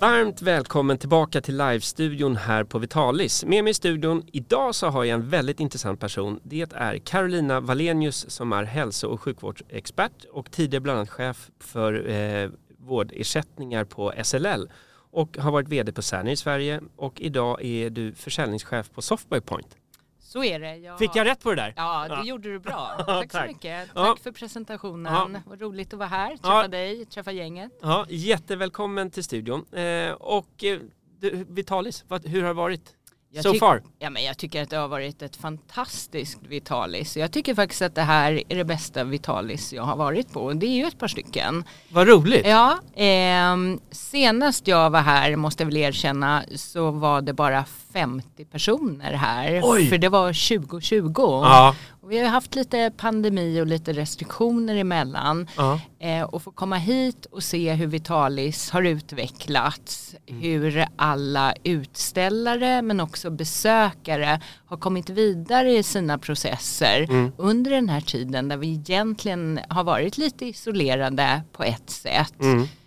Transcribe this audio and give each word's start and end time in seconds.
Varmt 0.00 0.42
välkommen 0.42 0.98
tillbaka 0.98 1.40
till 1.40 1.56
livestudion 1.56 2.36
här 2.36 2.64
på 2.64 2.78
Vitalis. 2.78 3.44
Med 3.44 3.64
mig 3.64 3.70
i 3.70 3.74
studion 3.74 4.22
idag 4.32 4.74
så 4.74 4.86
har 4.86 5.04
jag 5.04 5.14
en 5.14 5.28
väldigt 5.28 5.60
intressant 5.60 6.00
person. 6.00 6.40
Det 6.42 6.72
är 6.74 6.98
Carolina 6.98 7.60
Valenius 7.60 8.30
som 8.30 8.52
är 8.52 8.64
hälso 8.64 9.08
och 9.08 9.20
sjukvårdsexpert 9.20 10.24
och 10.32 10.50
tidigare 10.50 10.80
bland 10.80 10.98
annat 10.98 11.10
chef 11.10 11.50
för 11.60 12.08
eh, 12.08 12.50
vårdersättningar 12.78 13.84
på 13.84 14.12
SLL 14.22 14.68
och 15.10 15.38
har 15.38 15.50
varit 15.50 15.68
vd 15.68 15.92
på 15.92 16.02
Cerner 16.02 16.32
i 16.32 16.36
Sverige 16.36 16.80
och 16.96 17.20
idag 17.20 17.64
är 17.64 17.90
du 17.90 18.14
försäljningschef 18.14 18.90
på 18.90 19.02
Software 19.02 19.40
Point. 19.40 19.76
Så 20.26 20.44
är 20.44 20.60
det. 20.60 20.76
Jag... 20.76 20.98
Fick 20.98 21.10
jag 21.16 21.26
rätt 21.26 21.42
på 21.42 21.50
det 21.50 21.56
där? 21.56 21.74
Ja, 21.76 22.08
det 22.08 22.14
ja. 22.14 22.24
gjorde 22.24 22.48
du 22.52 22.58
bra. 22.58 22.90
Tack, 23.06 23.32
så 23.32 23.40
mycket. 23.46 23.94
Tack 23.94 23.96
Ja. 24.08 24.16
för 24.22 24.32
presentationen. 24.32 25.12
Ja. 25.34 25.40
Vad 25.46 25.60
roligt 25.60 25.92
att 25.92 25.98
vara 25.98 26.08
här, 26.08 26.28
träffa 26.36 26.62
Ja. 26.62 26.68
dig, 26.68 27.04
träffa 27.04 27.32
gänget. 27.32 27.72
Ja, 27.82 28.06
jättevälkommen 28.08 29.10
till 29.10 29.24
studion. 29.24 29.64
Eh, 29.74 30.10
och 30.12 30.64
eh, 30.64 30.78
du, 31.20 31.46
Vitalis, 31.48 32.04
vad, 32.08 32.26
hur 32.26 32.40
har 32.40 32.48
det 32.48 32.54
varit 32.54 32.95
Jag 33.36 33.44
so 33.44 33.54
far? 33.54 33.82
Ja, 33.98 34.10
men 34.10 34.24
jag 34.24 34.38
tycker 34.38 34.62
att 34.62 34.70
det 34.70 34.76
har 34.76 34.88
varit 34.88 35.22
ett 35.22 35.36
fantastiskt 35.36 36.38
Vitalis. 36.48 37.16
Jag 37.16 37.32
tycker 37.32 37.54
faktiskt 37.54 37.82
att 37.82 37.94
det 37.94 38.02
här 38.02 38.42
är 38.48 38.56
det 38.56 38.64
bästa 38.64 39.04
Vitalis 39.04 39.72
jag 39.72 39.82
har 39.82 39.96
varit 39.96 40.32
på. 40.32 40.52
Det 40.52 40.66
är 40.66 40.76
ju 40.76 40.84
ett 40.84 40.98
par 40.98 41.08
stycken. 41.08 41.64
Vad 41.88 42.08
roligt! 42.08 42.46
Ja, 42.46 42.78
ehm, 42.96 43.80
senast 43.90 44.66
jag 44.66 44.90
var 44.90 45.00
här, 45.00 45.36
måste 45.36 45.62
jag 45.62 45.66
väl 45.66 45.76
erkänna, 45.76 46.42
så 46.56 46.90
var 46.90 47.20
det 47.20 47.32
bara 47.32 47.64
50 47.92 48.44
personer 48.44 49.12
här. 49.12 49.60
Oj! 49.64 49.86
För 49.88 49.98
det 49.98 50.08
var 50.08 50.58
2020. 50.58 51.12
Ja, 51.16 51.74
Och 51.88 51.95
vi 52.08 52.18
har 52.18 52.28
haft 52.28 52.54
lite 52.54 52.92
pandemi 52.96 53.60
och 53.60 53.66
lite 53.66 53.92
restriktioner 53.92 54.76
emellan. 54.76 55.48
ja. 55.56 55.80
Eh, 55.98 56.22
och 56.22 56.42
få 56.42 56.50
komma 56.50 56.76
hit 56.76 57.26
och 57.26 57.42
se 57.42 57.72
hur 57.72 57.86
Vitalis 57.86 58.70
har 58.70 58.82
utvecklats. 58.82 60.14
Hur 60.26 60.86
alla 60.96 61.54
utställare 61.64 62.82
men 62.82 63.00
också 63.00 63.30
besökare 63.30 64.40
har 64.66 64.76
kommit 64.76 65.10
vidare 65.10 65.72
i 65.72 65.82
sina 65.82 66.18
processer 66.18 67.06
under 67.36 67.70
den 67.70 67.88
här 67.88 68.00
tiden 68.00 68.48
där 68.48 68.56
vi 68.56 68.68
egentligen 68.68 69.60
har 69.68 69.84
varit 69.84 70.18
lite 70.18 70.46
isolerade 70.46 71.42
på 71.52 71.62
ett 71.64 71.90
sätt. 71.90 72.34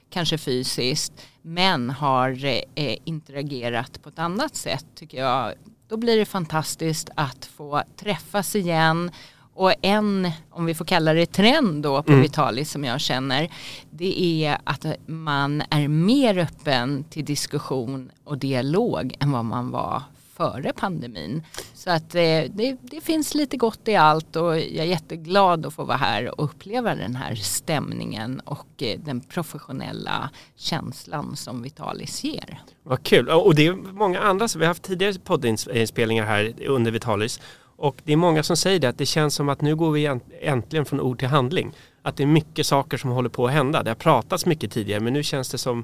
Kanske 0.09 0.37
fysiskt 0.37 1.13
men 1.41 1.89
har 1.89 2.45
eh, 2.45 2.95
interagerat 3.03 4.03
på 4.03 4.09
ett 4.09 4.19
annat 4.19 4.55
sätt 4.55 4.85
tycker 4.95 5.17
jag. 5.17 5.53
Då 5.89 5.97
blir 5.97 6.17
det 6.17 6.25
fantastiskt 6.25 7.09
att 7.15 7.45
få 7.45 7.83
träffas 7.95 8.55
igen. 8.55 9.11
Och 9.53 9.73
en, 9.81 10.31
om 10.49 10.65
vi 10.65 10.73
får 10.73 10.85
kalla 10.85 11.13
det 11.13 11.25
trend 11.25 11.83
då 11.83 12.03
på 12.03 12.15
Vitalis 12.15 12.71
som 12.71 12.83
jag 12.83 13.01
känner, 13.01 13.49
det 13.89 14.45
är 14.45 14.57
att 14.63 14.85
man 15.05 15.63
är 15.69 15.87
mer 15.87 16.37
öppen 16.37 17.03
till 17.03 17.25
diskussion 17.25 18.11
och 18.23 18.37
dialog 18.37 19.15
än 19.19 19.31
vad 19.31 19.45
man 19.45 19.71
var 19.71 20.03
före 20.39 20.73
pandemin. 20.73 21.43
Så 21.73 21.89
att 21.89 22.15
eh, 22.15 22.21
det, 22.21 22.77
det 22.81 23.01
finns 23.01 23.35
lite 23.35 23.57
gott 23.57 23.87
i 23.87 23.95
allt 23.95 24.35
och 24.35 24.59
jag 24.59 24.77
är 24.77 24.83
jätteglad 24.83 25.65
att 25.65 25.73
få 25.73 25.83
vara 25.83 25.97
här 25.97 26.39
och 26.39 26.45
uppleva 26.45 26.95
den 26.95 27.15
här 27.15 27.35
stämningen 27.35 28.39
och 28.39 28.67
eh, 28.83 28.99
den 28.99 29.21
professionella 29.21 30.29
känslan 30.55 31.35
som 31.35 31.61
Vitalis 31.61 32.23
ger. 32.23 32.61
Vad 32.83 33.03
kul. 33.03 33.29
Och 33.29 33.55
det 33.55 33.67
är 33.67 33.73
många 33.73 34.19
andra, 34.19 34.47
som 34.47 34.59
vi 34.59 34.65
har 34.65 34.69
haft 34.69 34.83
tidigare 34.83 35.13
poddinspelningar 35.19 36.25
här 36.25 36.53
under 36.67 36.91
Vitalis. 36.91 37.41
Och 37.77 37.95
det 38.03 38.13
är 38.13 38.17
många 38.17 38.43
som 38.43 38.57
säger 38.57 38.79
det 38.79 38.89
att 38.89 38.97
det 38.97 39.05
känns 39.05 39.35
som 39.35 39.49
att 39.49 39.61
nu 39.61 39.75
går 39.75 39.91
vi 39.91 40.19
äntligen 40.41 40.85
från 40.85 41.01
ord 41.01 41.19
till 41.19 41.27
handling. 41.27 41.71
Att 42.01 42.17
det 42.17 42.23
är 42.23 42.27
mycket 42.27 42.65
saker 42.65 42.97
som 42.97 43.09
håller 43.09 43.29
på 43.29 43.47
att 43.47 43.53
hända. 43.53 43.83
Det 43.83 43.89
har 43.89 43.95
pratats 43.95 44.45
mycket 44.45 44.71
tidigare 44.71 44.99
men 44.99 45.13
nu 45.13 45.23
känns 45.23 45.49
det 45.49 45.57
som 45.57 45.83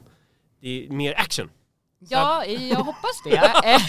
det 0.62 0.86
är 0.86 0.90
mer 0.90 1.14
action. 1.20 1.50
Ja, 2.10 2.46
jag 2.46 2.84
hoppas 2.84 3.22
det. 3.24 3.36
Eh, 3.66 3.82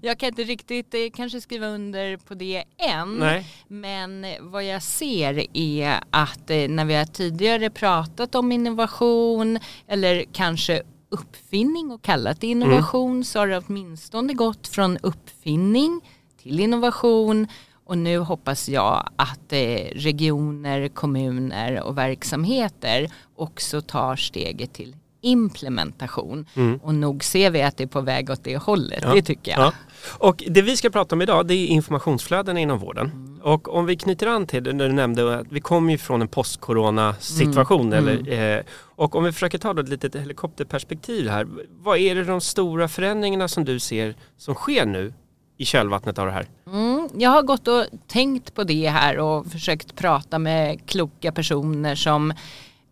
jag 0.02 0.18
kan 0.18 0.28
inte 0.28 0.42
riktigt 0.42 0.94
eh, 0.94 1.00
kanske 1.14 1.40
skriva 1.40 1.66
under 1.66 2.16
på 2.16 2.34
det 2.34 2.64
än. 2.78 3.16
Nej. 3.16 3.46
Men 3.68 4.26
vad 4.40 4.64
jag 4.64 4.82
ser 4.82 5.46
är 5.56 6.00
att 6.10 6.50
eh, 6.50 6.68
när 6.68 6.84
vi 6.84 6.94
har 6.94 7.04
tidigare 7.04 7.70
pratat 7.70 8.34
om 8.34 8.52
innovation 8.52 9.58
eller 9.88 10.24
kanske 10.32 10.82
uppfinning 11.10 11.90
och 11.90 12.02
kallat 12.02 12.40
det 12.40 12.46
innovation 12.46 13.24
så 13.24 13.38
har 13.38 13.46
det 13.46 13.62
åtminstone 13.66 14.32
gått 14.32 14.68
från 14.68 14.98
uppfinning 14.98 16.00
till 16.42 16.60
innovation 16.60 17.46
och 17.84 17.98
nu 17.98 18.18
hoppas 18.18 18.68
jag 18.68 19.08
att 19.16 19.52
regioner, 19.92 20.88
kommuner 20.88 21.82
och 21.82 21.98
verksamheter 21.98 23.10
också 23.36 23.80
tar 23.80 24.16
steget 24.16 24.72
till 24.72 24.96
implementation. 25.20 26.46
Och 26.82 26.94
nog 26.94 27.24
ser 27.24 27.50
vi 27.50 27.62
att 27.62 27.76
det 27.76 27.82
är 27.84 27.88
på 27.88 28.00
väg 28.00 28.30
åt 28.30 28.44
det 28.44 28.56
hållet, 28.56 29.00
Ja. 29.02 29.14
det 29.14 29.22
tycker 29.22 29.50
jag. 29.52 29.60
Ja. 29.60 29.72
Och 30.18 30.44
det 30.48 30.62
vi 30.62 30.76
ska 30.76 30.90
prata 30.90 31.14
om 31.14 31.22
idag 31.22 31.46
det 31.46 31.54
är 31.54 31.66
informationsflöden 31.66 32.58
inom 32.58 32.78
vården. 32.78 33.38
Och 33.42 33.74
om 33.74 33.86
vi 33.86 33.96
knyter 33.96 34.26
an 34.26 34.46
till 34.46 34.64
det 34.64 34.72
när 34.72 34.86
du 34.88 34.92
nämnde 34.94 35.38
att 35.38 35.46
vi 35.50 35.60
kommer 35.60 35.92
ju 35.92 35.98
från 35.98 36.22
en 36.22 36.28
post-corona 36.28 37.14
situation. 37.14 37.92
Eller, 37.92 38.56
eh, 38.56 38.62
och 38.80 39.16
om 39.16 39.24
vi 39.24 39.32
försöker 39.32 39.58
ta 39.58 39.74
då 39.74 39.82
ett 39.82 39.88
litet 39.88 40.14
helikopterperspektiv 40.14 41.28
här. 41.28 41.46
Vad 41.70 41.98
är 41.98 42.14
det 42.14 42.24
de 42.24 42.40
stora 42.40 42.88
förändringarna 42.88 43.48
som 43.48 43.64
du 43.64 43.78
ser 43.80 44.14
som 44.36 44.54
sker 44.54 44.86
nu 44.86 45.12
i 45.56 45.64
kölvattnet 45.64 46.18
av 46.18 46.26
det 46.26 46.32
här? 46.32 46.46
Mm, 46.66 47.08
jag 47.16 47.30
har 47.30 47.42
gått 47.42 47.68
och 47.68 47.84
tänkt 48.06 48.54
på 48.54 48.64
det 48.64 48.88
här 48.88 49.18
och 49.18 49.46
försökt 49.46 49.96
prata 49.96 50.38
med 50.38 50.86
kloka 50.86 51.32
personer 51.32 51.94
som 51.94 52.32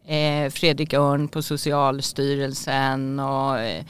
Eh, 0.09 0.50
Fredrik 0.50 0.93
Örn 0.93 1.28
på 1.28 1.43
Socialstyrelsen 1.43 3.21
och 3.21 3.59
eh, 3.59 3.84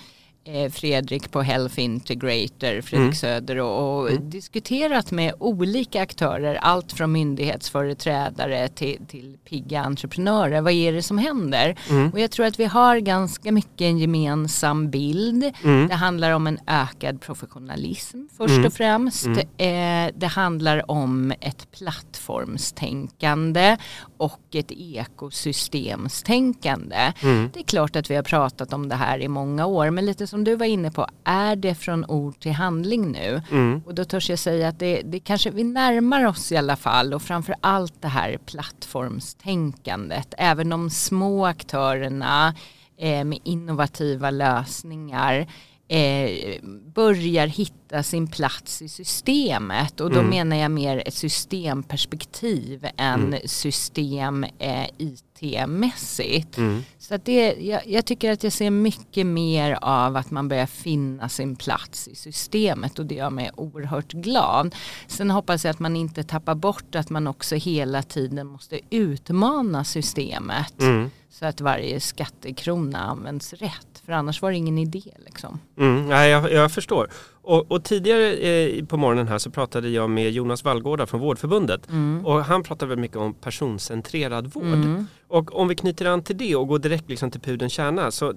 Fredrik 0.72 1.30
på 1.30 1.42
Health 1.42 1.80
Integrator, 1.80 2.80
Fredrik 2.80 2.92
Mm. 2.96 3.14
Söder 3.14 3.56
och, 3.56 4.00
och 4.02 4.10
diskuterat 4.20 5.10
med 5.10 5.34
olika 5.38 6.02
aktörer, 6.02 6.54
allt 6.54 6.92
från 6.92 7.12
myndighetsföreträdare 7.12 8.68
till, 8.68 8.98
till 9.08 9.36
pigga 9.44 9.80
entreprenörer. 9.80 10.60
Vad 10.60 10.72
är 10.72 10.92
det 10.92 11.02
som 11.02 11.18
händer? 11.18 11.76
Mm. 11.90 12.10
Och 12.10 12.20
jag 12.20 12.30
tror 12.30 12.46
att 12.46 12.60
vi 12.60 12.64
har 12.64 12.96
ganska 12.96 13.52
mycket 13.52 13.80
en 13.80 13.98
gemensam 13.98 14.90
bild. 14.90 15.52
Mm. 15.64 15.88
Det 15.88 15.94
handlar 15.94 16.30
om 16.30 16.46
en 16.46 16.58
ökad 16.66 17.20
professionalism 17.20 18.18
först 18.36 18.50
Mm. 18.52 18.66
och 18.66 18.72
främst. 18.72 19.26
Mm. 19.26 19.38
Eh, 19.56 20.10
det 20.16 20.26
handlar 20.26 20.90
om 20.90 21.32
ett 21.40 21.70
plattformstänkande 21.78 23.76
och 24.16 24.40
ett 24.52 24.72
ekosystemstänkande. 24.72 27.12
Mm. 27.22 27.50
Det 27.54 27.60
är 27.60 27.64
klart 27.64 27.96
att 27.96 28.10
vi 28.10 28.14
har 28.14 28.22
pratat 28.22 28.72
om 28.72 28.88
det 28.88 28.94
här 28.94 29.18
i 29.18 29.28
många 29.28 29.66
år 29.66 29.90
men 29.90 30.06
lite 30.06 30.26
som 30.26 30.35
du 30.44 30.56
var 30.56 30.66
inne 30.66 30.90
på, 30.90 31.06
är 31.24 31.56
det 31.56 31.74
från 31.74 32.04
ord 32.04 32.40
till 32.40 32.52
handling 32.52 33.12
nu? 33.12 33.42
Mm. 33.50 33.82
Och 33.86 33.94
då 33.94 34.04
törs 34.04 34.30
jag 34.30 34.38
säga 34.38 34.68
att 34.68 34.78
det, 34.78 35.02
det 35.04 35.20
kanske 35.20 35.50
vi 35.50 35.64
närmar 35.64 36.26
oss 36.26 36.52
i 36.52 36.56
alla 36.56 36.76
fall 36.76 37.14
och 37.14 37.22
framför 37.22 37.54
allt 37.60 38.02
det 38.02 38.08
här 38.08 38.38
plattformstänkandet. 38.46 40.34
Även 40.38 40.68
de 40.68 40.90
små 40.90 41.46
aktörerna 41.46 42.54
eh, 42.98 43.24
med 43.24 43.38
innovativa 43.44 44.30
lösningar 44.30 45.46
eh, 45.88 46.60
börjar 46.94 47.46
hitta 47.46 47.85
sin 48.02 48.26
plats 48.26 48.82
i 48.82 48.88
systemet 48.88 50.00
och 50.00 50.10
då 50.10 50.18
Mm. 50.18 50.30
menar 50.30 50.56
jag 50.56 50.70
mer 50.70 51.02
ett 51.06 51.14
systemperspektiv 51.14 52.86
än 52.96 53.24
Mm. 53.24 53.40
system 53.48 54.44
eh, 54.58 54.86
IT-mässigt. 54.98 56.58
Mm. 56.58 56.82
Så 56.98 57.14
att 57.14 57.24
det, 57.24 57.52
jag, 57.60 57.86
jag 57.86 58.04
tycker 58.04 58.32
att 58.32 58.42
jag 58.44 58.52
ser 58.52 58.70
mycket 58.70 59.26
mer 59.26 59.78
av 59.82 60.16
att 60.16 60.30
man 60.30 60.48
börjar 60.48 60.66
finna 60.66 61.28
sin 61.28 61.56
plats 61.56 62.08
i 62.08 62.14
systemet 62.14 62.98
och 62.98 63.06
det 63.06 63.14
gör 63.14 63.30
mig 63.30 63.50
oerhört 63.56 64.12
glad. 64.12 64.74
Sen 65.06 65.30
hoppas 65.30 65.64
jag 65.64 65.70
att 65.70 65.78
man 65.78 65.96
inte 65.96 66.22
tappar 66.24 66.54
bort 66.54 66.94
att 66.94 67.10
man 67.10 67.26
också 67.26 67.54
hela 67.54 68.02
tiden 68.02 68.46
måste 68.46 68.80
utmana 68.90 69.84
systemet 69.84 70.80
Mm. 70.80 71.10
så 71.30 71.46
att 71.46 71.60
varje 71.60 72.00
skattekrona 72.00 72.98
används 72.98 73.52
rätt. 73.52 74.02
För 74.04 74.12
annars 74.12 74.42
var 74.42 74.50
det 74.50 74.56
ingen 74.56 74.78
idé 74.78 75.02
liksom. 75.24 75.60
Mm, 75.78 76.08
nej, 76.08 76.30
jag, 76.30 76.52
jag 76.52 76.72
förstår. 76.72 77.10
Och, 77.46 77.72
och 77.72 77.84
tidigare 77.84 78.32
eh, 78.32 78.84
på 78.84 78.96
morgonen 78.96 79.28
här 79.28 79.38
så 79.38 79.50
pratade 79.50 79.88
jag 79.88 80.10
med 80.10 80.30
Jonas 80.30 80.64
Vallgårda 80.64 81.06
från 81.06 81.20
Vårdförbundet 81.20 81.88
Mm. 81.88 82.26
och 82.26 82.44
han 82.44 82.62
pratade 82.62 82.88
väldigt 82.88 83.00
mycket 83.00 83.16
om 83.16 83.34
personcentrerad 83.34 84.46
vård. 84.54 84.64
Mm. 84.64 85.06
Och 85.28 85.60
om 85.60 85.68
vi 85.68 85.74
knyter 85.74 86.04
an 86.06 86.22
till 86.22 86.36
det 86.38 86.56
och 86.56 86.68
går 86.68 86.78
direkt 86.78 87.08
liksom 87.08 87.30
till 87.30 87.40
pudelns 87.40 87.72
kärna 87.72 88.10
så 88.10 88.34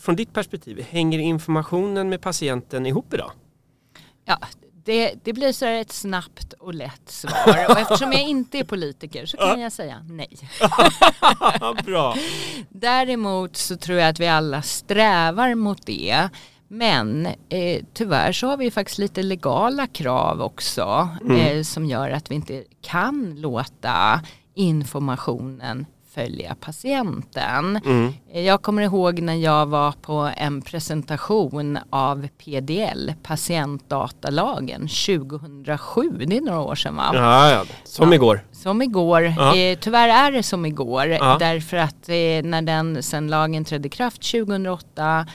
från 0.00 0.16
ditt 0.16 0.32
perspektiv, 0.34 0.82
hänger 0.90 1.18
informationen 1.18 2.08
med 2.08 2.20
patienten 2.20 2.86
ihop 2.86 3.14
idag? 3.14 3.30
Ja, 4.24 4.38
det, 4.84 5.14
det 5.24 5.32
blir 5.32 5.52
så 5.52 5.64
ett 5.66 5.92
snabbt 5.92 6.52
och 6.52 6.74
lätt 6.74 7.02
svar 7.10 7.66
och 7.70 7.78
eftersom 7.78 8.12
jag 8.12 8.22
inte 8.22 8.58
är 8.58 8.64
politiker 8.64 9.26
så 9.26 9.36
kan 9.36 9.60
jag 9.60 9.72
säga 9.72 10.04
nej. 10.08 10.30
Bra. 11.84 12.16
Däremot 12.68 13.56
så 13.56 13.76
tror 13.76 13.98
jag 13.98 14.08
att 14.08 14.20
vi 14.20 14.28
alla 14.28 14.62
strävar 14.62 15.54
mot 15.54 15.86
det. 15.86 16.28
Men 16.68 17.26
eh, 17.26 17.82
tyvärr 17.94 18.32
så 18.32 18.46
har 18.46 18.56
vi 18.56 18.70
faktiskt 18.70 18.98
lite 18.98 19.22
legala 19.22 19.86
krav 19.86 20.42
också 20.42 21.08
eh, 21.30 21.62
som 21.62 21.86
gör 21.86 22.10
att 22.10 22.30
vi 22.30 22.34
inte 22.34 22.64
kan 22.82 23.34
låta 23.38 24.20
informationen 24.54 25.86
följa 26.14 26.54
patienten. 26.60 27.76
Mm. 27.84 28.12
Eh, 28.32 28.40
Jag 28.46 28.62
kommer 28.62 28.82
ihåg 28.82 29.20
när 29.20 29.34
jag 29.34 29.66
var 29.66 29.92
på 29.92 30.30
en 30.36 30.62
presentation 30.62 31.78
av 31.90 32.28
PDL, 32.44 33.12
patientdatalagen 33.22 34.80
2007, 34.80 36.10
det 36.26 36.36
är 36.36 36.40
några 36.40 36.60
år 36.60 36.74
sedan 36.74 36.96
va? 36.96 37.10
Ja, 37.14 37.50
ja. 37.50 37.64
Som 37.84 38.08
Ja. 38.08 38.14
igår. 38.14 38.40
Som 38.52 38.82
igår. 38.82 39.24
Eh, 39.24 39.78
tyvärr 39.80 40.08
är 40.08 40.32
det 40.32 40.42
som 40.42 40.66
igår. 40.66 41.06
Därför 41.38 41.76
att 41.76 42.08
eh, 42.08 42.42
när 42.44 42.62
den 42.62 43.02
sen 43.02 43.28
lagen 43.28 43.64
trädde 43.64 43.86
i 43.86 43.90
kraft 43.90 44.30
2008 44.30 45.26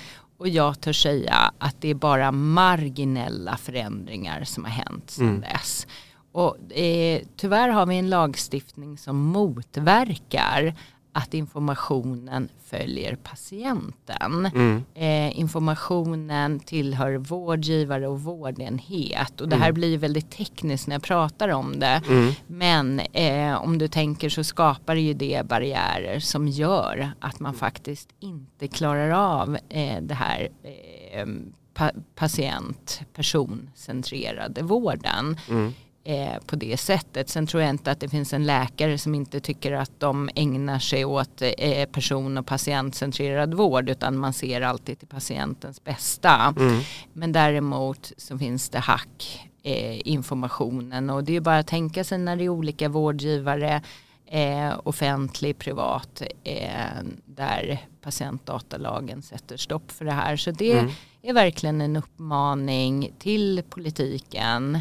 och 0.44 0.50
jag 0.50 0.82
törs 0.82 1.04
säga 1.04 1.54
att 1.58 1.76
det 1.82 1.90
är 1.90 1.94
bara 1.96 2.32
marginella 2.32 3.58
förändringar 3.58 4.44
som 4.44 4.64
har 4.64 4.72
hänt 4.72 5.10
sedan 5.12 5.28
Mm. 5.28 5.42
dess. 5.42 5.88
Och 6.32 6.72
eh, 6.78 7.22
tyvärr 7.38 7.70
har 7.70 7.86
vi 7.86 7.96
en 7.98 8.10
lagstiftning 8.10 8.98
som 8.98 9.18
motverkar 9.18 10.76
att 11.16 11.34
informationen 11.34 12.50
följer 12.66 13.16
patienten. 13.16 14.46
Mm. 14.56 14.84
Eh, 14.94 15.40
informationen 15.40 16.60
tillhör 16.60 17.16
vårdgivare 17.18 18.08
och 18.08 18.22
vårdenhet 18.22 19.42
och 19.42 19.50
det 19.50 19.56
här 19.56 19.64
Mm. 19.70 19.74
blir 19.74 19.98
väldigt 19.98 20.32
tekniskt 20.32 20.88
när 20.88 20.96
jag 20.96 21.04
pratar 21.04 21.50
om 21.50 21.80
det. 21.80 22.02
Mm. 22.10 22.34
Men 22.48 23.00
eh, 23.00 23.64
om 23.64 23.78
du 23.78 23.88
tänker 23.88 24.30
så 24.30 24.44
skapar 24.44 24.96
ju 24.96 25.14
det 25.14 25.46
barriärer 25.48 26.20
som 26.20 26.48
gör 26.48 27.12
att 27.20 27.40
man 27.40 27.54
faktiskt 27.54 28.10
inte 28.20 28.68
klarar 28.68 29.10
av 29.10 29.58
eh, 29.70 30.02
det 30.02 30.14
här 30.16 30.50
eh, 30.64 31.26
pa 31.74 31.92
patient 32.16 33.02
personcentrerade 33.14 34.62
vården 34.64 35.38
Mm. 35.50 35.74
Eh, 36.04 36.40
på 36.46 36.56
det 36.56 36.78
sättet. 36.78 37.30
Sen 37.30 37.48
tror 37.48 37.64
jag 37.64 37.70
inte 37.70 37.92
att 37.92 38.00
det 38.00 38.10
finns 38.10 38.34
en 38.34 38.46
läkare 38.46 38.98
som 38.98 39.16
inte 39.16 39.40
tycker 39.40 39.72
att 39.72 39.92
de 40.00 40.30
ägnar 40.36 40.80
sig 40.80 41.06
åt 41.06 41.42
eh, 41.58 41.86
person 41.90 42.38
och 42.38 42.46
patientcentrerad 42.46 43.54
vård 43.54 43.90
utan 43.90 44.18
man 44.18 44.34
ser 44.34 44.62
alltid 44.62 45.00
till 45.00 45.08
patientens 45.08 45.84
bästa. 45.84 46.54
Mm. 46.60 46.80
Men 47.14 47.32
däremot 47.32 48.12
så 48.18 48.38
finns 48.38 48.70
det 48.70 48.80
hack 48.80 49.50
eh, 49.64 50.08
informationen 50.08 51.10
och 51.10 51.24
det 51.24 51.36
är 51.36 51.42
bara 51.42 51.58
att 51.58 51.68
tänka 51.68 52.04
sig 52.04 52.18
när 52.18 52.36
det 52.36 52.44
är 52.44 52.50
olika 52.50 52.90
vårdgivare 52.90 53.82
eh, 54.26 54.74
offentlig, 54.84 55.58
privat 55.58 56.22
eh, 56.44 57.04
där 57.26 57.78
patientdatalagen 58.02 59.22
sätter 59.22 59.58
stopp 59.58 59.92
för 59.92 60.06
det 60.06 60.12
här. 60.12 60.38
Så 60.38 60.52
det 60.52 60.72
Mm. 60.74 60.92
är 61.22 61.34
verkligen 61.34 61.82
en 61.82 61.96
uppmaning 61.96 63.12
till 63.20 63.64
politiken, 63.70 64.80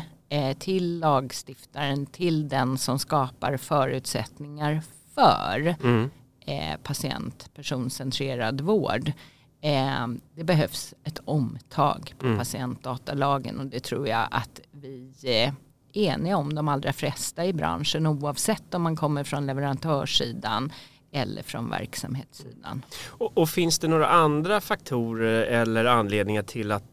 till 0.58 0.99
lagstiftaren, 0.99 2.06
till 2.06 2.49
den 2.49 2.79
som 2.79 2.99
skapar 2.99 3.56
förutsättningar 3.56 4.82
för 5.14 5.75
Mm. 5.84 6.11
eh, 6.46 6.76
patient 6.82 7.50
personcentrerad 7.55 8.61
vård. 8.61 9.12
Eh, 9.61 10.06
det 10.34 10.44
behövs 10.44 10.94
ett 11.05 11.19
omtag 11.25 12.14
på 12.19 12.26
Mm. 12.26 12.38
patientdatalagen 12.38 13.61
och 13.61 13.67
det 13.67 13.81
tror 13.81 14.08
jag 14.08 14.29
att 14.31 14.61
vi 14.70 15.12
eh, 15.23 15.52
är 15.93 16.12
eniga 16.14 16.37
om 16.37 16.55
de 16.55 16.69
allra 16.69 16.93
flesta 16.93 17.44
i 17.46 17.52
branschen 17.52 18.06
oavsett 18.06 18.75
om 18.75 18.82
man 18.82 18.96
kommer 18.96 19.25
från 19.25 19.46
leverantörssidan 19.46 20.73
eller 21.12 21.43
från 21.43 21.70
verksamhetssidan. 21.70 22.82
Och, 23.06 23.38
och 23.38 23.49
finns 23.49 23.79
det 23.79 23.88
några 23.88 24.08
andra 24.08 24.61
faktorer 24.61 25.43
eller 25.43 25.84
anledningar 25.84 26.43
till 26.43 26.73
att 26.73 26.84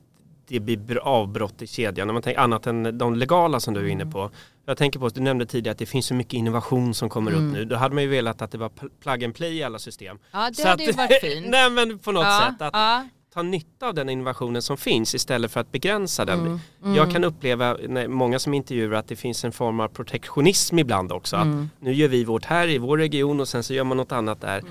det 0.50 0.60
blir 0.60 0.78
br- 0.78 0.98
avbrott 0.98 1.62
i 1.62 1.68
kedjan? 1.68 2.08
När 2.08 2.14
man 2.14 2.22
tänker, 2.24 2.42
annat 2.42 2.68
än 2.68 2.98
de 2.98 3.16
legala 3.16 3.60
som 3.60 3.74
du 3.74 3.80
är 3.80 3.86
inne 3.88 4.02
Mm. 4.02 4.12
på. 4.12 4.32
Jag 4.66 4.78
tänker 4.78 5.00
på, 5.00 5.10
du 5.10 5.22
nämnde 5.22 5.46
tidigare 5.46 5.72
att 5.72 5.78
det 5.78 5.86
finns 5.86 6.06
så 6.06 6.14
mycket 6.14 6.34
innovation 6.34 6.94
som 6.94 7.10
kommer 7.10 7.32
Mm. 7.32 7.48
upp 7.48 7.54
nu. 7.54 7.66
Då 7.66 7.76
hade 7.76 7.96
man 7.96 8.04
ju 8.04 8.10
velat 8.10 8.42
att 8.42 8.52
det 8.52 8.58
var 8.58 8.70
pl- 8.70 8.90
plug 9.04 9.24
and 9.24 9.36
play 9.36 9.58
i 9.58 9.64
alla 9.64 9.80
system. 9.80 10.18
Ja, 10.32 10.50
det 10.50 10.56
Så 10.56 10.68
hade 10.68 10.84
att- 10.84 10.90
ju 10.90 10.92
varit 10.92 11.22
fint. 11.22 11.46
Nej 11.50 11.70
men 11.70 12.00
på 12.00 12.12
något 12.12 12.24
ja, 12.26 12.48
sätt 12.52 12.62
att 12.62 12.74
ja, 12.74 13.08
ta 13.34 13.42
nytta 13.42 13.88
av 13.88 13.94
den 13.94 14.10
innovationen 14.10 14.62
som 14.62 14.78
finns 14.78 15.16
istället 15.16 15.52
för 15.52 15.60
att 15.60 15.72
begränsa 15.72 16.26
den. 16.26 16.40
mm, 16.40 16.60
mm, 16.84 16.96
Jag 16.96 17.12
kan 17.12 17.24
uppleva, 17.24 17.78
när 17.88 18.08
många 18.08 18.40
som 18.40 18.54
intervjuar, 18.54 18.94
att 19.00 19.08
det 19.08 19.16
finns 19.16 19.46
en 19.46 19.52
form 19.52 19.80
av 19.80 19.88
protektionism 19.88 20.80
ibland 20.80 21.12
också. 21.12 21.36
Mm, 21.36 21.70
nu 21.80 21.94
gör 21.94 22.08
vi 22.08 22.24
vårt 22.24 22.46
här 22.46 22.68
i 22.68 22.78
vår 22.78 22.98
region 22.98 23.40
och 23.40 23.48
sen 23.48 23.64
så 23.64 23.74
gör 23.74 23.84
man 23.84 23.98
något 23.98 24.12
annat 24.12 24.42
där. 24.42 24.64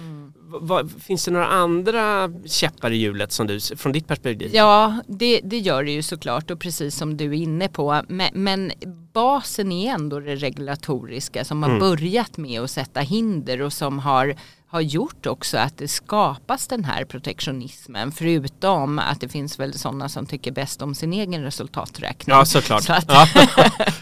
Mm. 0.48 0.66
Va- 0.66 0.82
va- 0.82 0.88
finns 1.00 1.24
det 1.24 1.30
några 1.30 1.46
andra 1.46 2.30
käppar 2.46 2.90
i 2.90 2.96
hjulet 2.96 3.32
som 3.32 3.46
du, 3.46 3.60
från 3.60 3.92
ditt 3.92 4.06
perspektiv? 4.06 4.50
Ja, 4.54 4.96
det, 5.08 5.40
det 5.44 5.58
gör 5.58 5.84
det 5.84 5.90
ju 5.90 6.02
såklart 6.02 6.50
och 6.50 6.60
precis 6.60 6.94
som 6.96 7.16
du 7.16 7.24
är 7.24 7.32
inne 7.34 7.68
på. 7.68 8.02
Men, 8.08 8.28
men 8.34 8.72
basen 9.12 9.72
är 9.72 9.94
ändå 9.94 10.20
det 10.20 10.36
regulatoriska 10.36 11.44
som 11.44 11.62
har 11.62 11.70
Mm. 11.70 11.80
börjat 11.80 12.36
med 12.36 12.60
att 12.60 12.70
sätta 12.70 13.00
hinder 13.00 13.62
och 13.62 13.72
som 13.72 13.98
har, 13.98 14.34
har 14.70 14.80
gjort 14.80 15.26
också 15.26 15.58
att 15.58 15.78
det 15.78 15.88
skapas 15.88 16.66
den 16.66 16.84
här 16.84 17.04
protektionismen. 17.04 18.12
Förutom 18.12 18.98
att 18.98 19.20
det 19.20 19.28
finns 19.28 19.60
väl 19.60 19.78
sådana 19.78 20.08
som 20.08 20.26
tycker 20.26 20.52
bäst 20.52 20.82
om 20.82 20.94
sin 20.94 21.12
egen 21.12 21.42
resultaträkning. 21.42 22.36
Ja, 22.36 22.44
såklart. 22.44 22.82
Så 22.82 22.92
ja. 23.08 23.26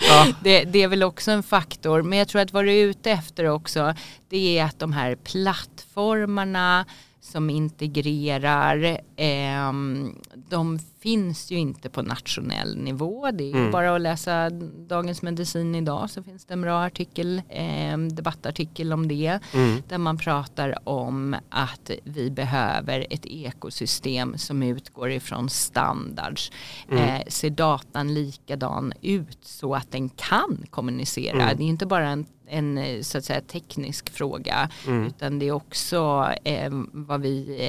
ja. 0.09 0.27
Det, 0.43 0.65
det 0.65 0.83
är 0.83 0.89
väl 0.89 1.03
också 1.03 1.31
en 1.31 1.43
faktor. 1.43 2.03
Men 2.03 2.19
jag 2.19 2.29
tror 2.29 2.43
att 2.43 2.53
vad 2.53 2.65
du 2.65 2.73
är 2.73 2.85
ute 2.85 3.11
efter 3.11 3.45
också 3.49 3.95
det 4.29 4.59
är 4.59 4.65
att 4.65 4.79
de 4.79 4.93
här 4.93 5.17
plattformarna 5.17 6.85
som 7.27 7.51
integrerar 7.51 9.01
ehm, 9.17 10.15
de 10.49 10.79
finns 11.01 11.51
ju 11.51 11.57
inte 11.59 11.91
på 11.91 12.03
nationell 12.03 12.77
nivå. 12.79 13.31
Det 13.31 13.51
är 13.51 13.55
Mm. 13.57 13.71
bara 13.71 13.95
att 13.95 14.01
läsa 14.01 14.51
Dagens 14.89 15.23
Medicin 15.23 15.75
idag 15.75 16.11
så 16.11 16.23
finns 16.23 16.45
det 16.45 16.55
en 16.55 16.61
bra 16.61 16.85
artikel, 16.85 17.43
ehm, 17.49 18.09
debattartikel 18.15 18.93
om 18.93 19.09
det 19.09 19.39
Mm. 19.55 19.83
där 19.89 19.99
man 19.99 20.19
pratar 20.19 20.89
om 20.89 21.37
att 21.51 21.91
vi 22.05 22.31
behöver 22.31 23.07
ett 23.11 23.27
ekosystem 23.27 24.39
som 24.39 24.63
utgår 24.63 25.11
ifrån 25.11 25.51
standards. 25.51 26.53
Mm. 26.91 27.03
Eh, 27.05 27.23
ser 27.29 27.51
datan 27.51 28.15
likadan 28.15 28.93
ut 29.03 29.39
så 29.43 29.75
att 29.75 29.91
den 29.93 30.09
kan 30.09 30.65
kommunicera? 30.71 31.43
Mm. 31.43 31.57
Det 31.57 31.63
är 31.65 31.69
inte 31.69 31.87
bara 31.87 32.09
en, 32.09 32.27
en 32.49 32.79
eh, 32.79 33.01
så 33.03 33.19
att 33.19 33.25
säga, 33.25 33.41
teknisk 33.41 34.11
fråga 34.11 34.69
Mm. 34.87 35.07
utan 35.07 35.39
det 35.39 35.47
är 35.49 35.53
också 35.53 36.29
eh, 36.45 36.69
vad 36.93 37.21
vi 37.21 37.61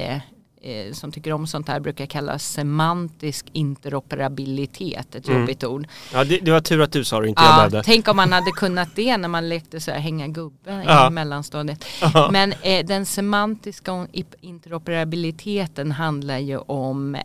eh, 0.62 0.92
som 0.92 1.12
tycker 1.12 1.32
om 1.32 1.46
sånt 1.46 1.68
här 1.68 1.80
brukar 1.80 2.06
kalla 2.06 2.38
semantisk 2.38 3.46
interoperabilitet, 3.52 5.14
ett 5.14 5.28
Mm. 5.28 5.40
jobbigt 5.40 5.64
ord. 5.64 5.86
ja 6.12 6.24
det, 6.24 6.38
det 6.38 6.50
var 6.50 6.60
tur 6.60 6.80
att 6.82 6.92
du 6.92 7.04
sa 7.04 7.20
det, 7.20 7.28
inte 7.28 7.42
jag 7.42 7.50
Ja, 7.52 7.56
behövde. 7.56 7.82
tänk 7.82 8.08
om 8.08 8.16
man 8.16 8.32
hade 8.32 8.50
kunnat 8.50 8.88
det 8.96 9.16
när 9.16 9.28
man 9.28 9.48
lekte 9.48 9.80
så 9.80 9.90
här 9.90 9.98
hänga 9.98 10.26
gubbe 10.28 10.84
Ja. 10.86 11.06
i 11.06 11.10
mellanstadiet. 11.10 11.84
Ja. 12.14 12.28
Men 12.32 12.52
eh, 12.62 12.86
den 12.86 13.06
semantiska 13.06 14.06
interoperabiliteten 14.40 15.92
handlar 15.92 16.38
ju 16.38 16.56
om 16.58 17.14
eh, 17.14 17.22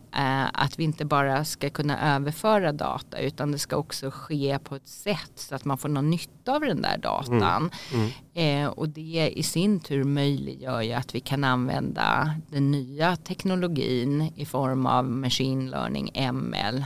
att 0.54 0.80
vi 0.80 0.84
inte 0.84 1.06
bara 1.06 1.46
ska 1.46 1.70
kunna 1.70 2.16
överföra 2.16 2.72
data 2.72 3.18
utan 3.20 3.52
det 3.52 3.60
ska 3.60 3.76
också 3.76 4.12
ske 4.12 4.60
på 4.64 4.76
ett 4.76 4.88
sätt 4.88 5.32
så 5.36 5.56
att 5.56 5.66
man 5.66 5.78
får 5.78 5.90
någon 5.90 6.10
nytta 6.10 6.56
av 6.56 6.62
den 6.62 6.82
där 6.82 6.98
datan. 6.98 7.70
Mm. 7.94 8.10
Eh, 8.36 8.68
och 8.68 8.90
det 8.90 9.34
i 9.36 9.44
sin 9.44 9.80
tur 9.80 10.04
möjliggör 10.04 10.82
ju 10.82 10.94
att 10.94 11.16
vi 11.16 11.20
kan 11.20 11.44
använda 11.44 12.36
den 12.50 12.72
nya 12.72 13.16
teknologin 13.16 14.32
i 14.36 14.46
form 14.46 14.86
av 14.86 15.06
machine 15.06 15.70
learning, 15.70 16.12
ML, 16.34 16.84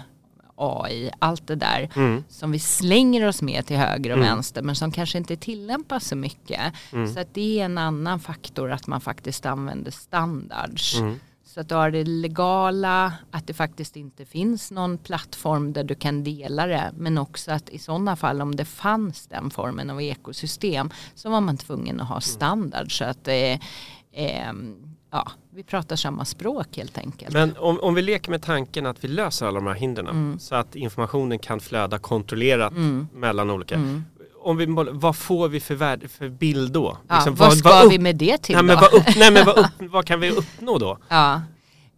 AI, 0.56 1.12
allt 1.20 1.48
det 1.48 1.56
där 1.56 1.89
Mm. 1.96 2.24
som 2.30 2.51
vi 2.51 2.60
slänger 2.60 3.27
oss 3.27 3.42
med 3.42 3.66
till 3.66 3.77
höger 3.77 4.10
och 4.12 4.18
Mm. 4.18 4.30
vänster 4.30 4.62
men 4.62 4.75
som 4.75 4.92
kanske 4.92 5.18
inte 5.18 5.36
tillämpas 5.36 6.08
så 6.08 6.16
mycket. 6.16 6.74
Mm. 6.94 7.13
Så 7.13 7.20
att 7.20 7.34
det 7.34 7.60
är 7.60 7.66
en 7.66 7.77
annan 7.77 8.20
faktor 8.20 8.72
att 8.72 8.88
man 8.88 9.01
faktiskt 9.01 9.46
använder 9.46 9.92
standards. 9.92 11.00
Mm. 11.48 11.54
Så 11.54 11.60
att 11.62 11.70
du 11.70 11.75
har 11.75 11.92
det 11.92 12.04
legala, 12.04 13.13
att 13.32 13.48
det 13.48 13.54
faktiskt 13.54 13.96
inte 13.96 14.25
finns 14.25 14.72
någon 14.72 14.98
plattform 14.98 15.74
där 15.74 15.84
du 15.84 15.96
kan 15.96 16.24
dela 16.24 16.68
det. 16.68 16.92
Men 16.98 17.18
också 17.18 17.51
att 17.51 17.70
i 17.70 17.77
sådana 17.77 18.16
fall 18.16 18.42
om 18.42 18.56
det 18.56 18.66
fanns 18.66 19.27
den 19.27 19.50
formen 19.50 19.89
av 19.89 20.01
ekosystem 20.01 20.89
så 21.16 21.30
var 21.30 21.42
man 21.42 21.58
tvungen 21.58 22.01
att 22.01 22.08
ha 22.08 22.22
standard. 22.22 22.98
Så 22.98 23.06
att 23.06 23.27
eh, 23.27 23.60
eh, 24.12 24.54
ja, 25.12 25.32
vi 25.54 25.63
pratar 25.63 25.96
samma 25.96 26.25
språk 26.25 26.77
helt 26.77 26.98
enkelt. 26.98 27.34
Men 27.34 27.58
om, 27.58 27.80
om 27.80 27.94
vi 27.96 28.01
leker 28.01 28.32
med 28.32 28.42
tanken 28.42 28.86
att 28.86 29.04
vi 29.04 29.08
löser 29.08 29.46
alla 29.48 29.60
de 29.60 29.68
här 29.68 29.74
hindren 29.74 30.08
Mm. 30.08 30.39
så 30.39 30.56
att 30.56 30.75
informationen 30.75 31.39
kan 31.39 31.60
flöda 31.60 32.00
kontrollerat 32.00 32.72
Mm. 32.74 33.08
mellan 33.13 33.50
olika. 33.50 33.75
Mm. 33.75 34.04
Om 34.48 34.58
vi, 34.58 34.66
vad 34.92 35.16
får 35.16 35.48
vi 35.48 35.60
för, 35.60 35.75
värde, 35.75 36.08
för 36.08 36.30
bild 36.30 36.72
då? 36.72 36.98
Ja, 37.08 37.16
Liksom, 37.16 37.36
vad 37.36 37.58
ska 37.58 37.70
vad 37.70 37.86
upp- 37.86 37.92
vi 37.92 38.00
med 38.00 38.16
det 38.16 38.38
till 38.38 38.56
nej, 38.56 38.62
då? 38.63 38.68
men 38.68 38.77
vad, 38.77 38.94
upp, 38.94 39.16
nej, 39.18 39.32
men 39.32 39.46
vad, 39.46 39.58
upp, 39.66 39.66
vad 39.80 40.06
kan 40.06 40.20
vi 40.20 40.30
uppnå 40.32 40.77
då? 40.77 40.98
Ja. 41.10 41.42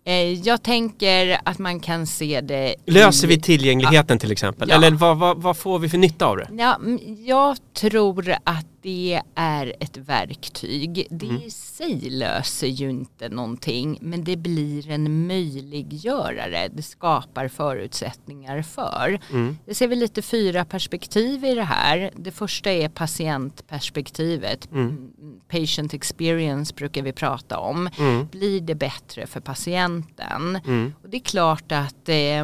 Eh, 0.06 0.14
Jag 0.34 0.64
tänker 0.64 1.38
att 1.46 1.60
man 1.60 1.80
kan 1.80 2.08
se 2.08 2.42
det 2.42 2.76
Löser 2.86 3.28
i... 3.28 3.36
vi 3.36 3.42
tillgängligheten 3.42 4.20
till 4.20 4.32
exempel? 4.32 4.70
Ja. 4.70 4.76
Eller 4.76 4.92
vad, 4.92 5.18
vad, 5.18 5.42
vad 5.42 5.58
får 5.58 5.80
vi 5.80 5.90
för 5.90 5.98
nytta 5.98 6.26
av 6.26 6.38
det? 6.38 6.48
Ja, 6.52 6.80
jag 7.26 7.58
tror 7.74 8.36
att 8.44 8.66
det 8.82 9.22
är 9.36 9.74
ett 9.80 9.98
verktyg. 9.98 11.08
Det 11.10 11.26
Mm. 11.26 11.42
i 11.42 11.50
sig 11.52 12.00
löser 12.10 12.68
ju 12.68 12.90
inte 12.90 13.30
någonting 13.30 13.98
men 14.02 14.24
det 14.24 14.38
blir 14.38 14.90
en 14.92 15.28
möjliggörare. 15.28 16.68
Det 16.68 16.82
skapar 16.82 17.48
förutsättningar 17.48 18.62
för. 18.62 19.20
Mm. 19.32 19.58
Det 19.66 19.76
ser 19.76 19.88
vi 19.88 19.96
lite 19.96 20.22
fyra 20.22 20.66
perspektiv 20.66 21.46
i 21.46 21.56
det 21.56 21.64
här. 21.64 22.12
Det 22.16 22.32
första 22.32 22.72
är 22.72 22.90
patientperspektivet. 22.90 24.72
Mm. 24.72 25.12
Patient 25.48 25.94
experience 25.94 26.74
brukar 26.74 27.02
vi 27.02 27.12
prata 27.14 27.58
om. 27.58 27.90
Mm. 28.00 28.28
Blir 28.32 28.62
det 28.62 28.76
bättre 28.76 29.28
för 29.28 29.40
patienten? 29.40 30.60
Mm. 30.66 30.94
Och 31.04 31.10
det 31.10 31.18
är 31.18 31.22
klart 31.22 31.72
att 31.72 32.10
eh, 32.10 32.44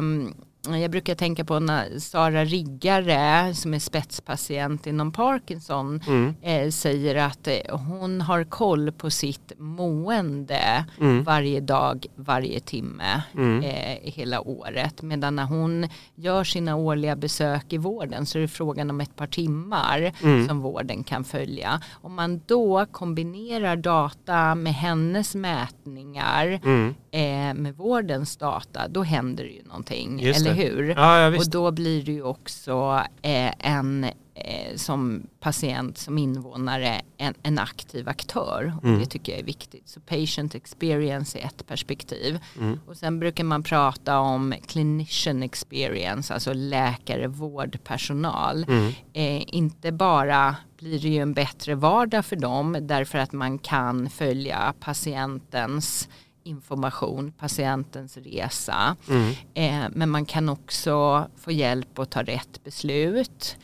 jag 0.74 0.90
brukar 0.90 1.14
tänka 1.14 1.44
på 1.44 1.60
när 1.60 1.98
Sara 1.98 2.44
Riggare 2.44 3.54
som 3.54 3.74
är 3.74 3.78
spetspatient 3.78 4.86
inom 4.86 5.12
Parkinson 5.12 6.00
Mm. 6.08 6.34
eh, 6.42 6.70
säger 6.70 7.14
att 7.14 7.48
eh, 7.48 7.76
hon 7.78 8.20
har 8.20 8.44
koll 8.44 8.92
på 8.92 9.10
sitt 9.10 9.52
mående 9.58 10.84
Mm. 11.00 11.24
varje 11.24 11.60
dag, 11.60 12.06
varje 12.16 12.60
timme 12.60 13.22
Mm. 13.34 13.62
eh, 13.64 13.98
hela 14.12 14.40
året. 14.40 15.02
Medan 15.02 15.36
när 15.36 15.44
hon 15.44 15.88
gör 16.14 16.44
sina 16.44 16.76
årliga 16.76 17.16
besök 17.16 17.72
i 17.72 17.78
vården 17.78 18.26
så 18.26 18.38
är 18.38 18.42
det 18.42 18.48
frågan 18.48 18.90
om 18.90 19.00
ett 19.00 19.16
par 19.16 19.26
timmar 19.26 20.12
Mm. 20.22 20.48
som 20.48 20.60
vården 20.60 21.04
kan 21.04 21.24
följa. 21.24 21.80
Om 21.92 22.14
man 22.14 22.40
då 22.46 22.86
kombinerar 22.92 23.76
data 23.76 24.54
med 24.54 24.74
hennes 24.74 25.34
mätningar 25.34 26.60
Mm. 26.64 26.94
eh, 27.10 27.62
med 27.62 27.76
vårdens 27.76 28.36
data, 28.36 28.88
då 28.88 29.02
händer 29.02 29.44
det 29.44 29.50
ju 29.50 29.62
någonting, 29.62 30.20
Just 30.20 30.40
eller. 30.46 30.55
Hur? 30.56 30.88
Ja, 30.88 31.18
ja 31.18 31.38
Och 31.38 31.50
då 31.50 31.70
blir 31.70 32.02
det 32.04 32.12
ju 32.12 32.22
också 32.22 33.02
eh, 33.22 33.52
en 33.58 34.04
eh, 34.34 34.76
som 34.76 35.26
patient, 35.40 35.98
som 35.98 36.18
invånare, 36.18 37.00
en, 37.16 37.34
en 37.42 37.58
aktiv 37.58 38.08
aktör. 38.08 38.74
Och 38.78 38.84
Mm. 38.84 39.00
det 39.00 39.06
tycker 39.06 39.32
jag 39.32 39.40
är 39.40 39.44
viktigt. 39.44 39.88
Så 39.88 40.00
patient 40.00 40.54
experience 40.54 41.38
är 41.38 41.44
ett 41.44 41.66
perspektiv. 41.66 42.38
Mm. 42.58 42.80
Och 42.86 42.96
sen 42.96 43.18
brukar 43.20 43.44
man 43.44 43.62
prata 43.62 44.18
om 44.18 44.54
clinician 44.66 45.42
experience, 45.42 46.34
alltså 46.34 46.52
läkare, 46.52 47.26
vårdpersonal. 47.28 48.64
Mm. 48.68 48.92
Eh, 49.12 49.54
inte 49.54 49.92
bara 49.92 50.56
blir 50.78 50.98
det 51.00 51.08
ju 51.08 51.18
en 51.22 51.34
bättre 51.34 51.74
vardag 51.74 52.24
för 52.24 52.36
dem 52.36 52.76
därför 52.80 53.18
att 53.18 53.32
man 53.32 53.58
kan 53.58 54.10
följa 54.10 54.74
patientens 54.80 56.08
information, 56.46 57.32
patientens 57.32 58.16
resa. 58.16 58.96
Mm. 59.08 59.32
Eh, 59.54 59.90
men 59.94 60.10
man 60.10 60.24
kan 60.26 60.48
också 60.48 61.26
få 61.36 61.52
hjälp 61.52 61.98
att 61.98 62.10
ta 62.10 62.22
rätt 62.22 62.64
beslut. 62.64 63.56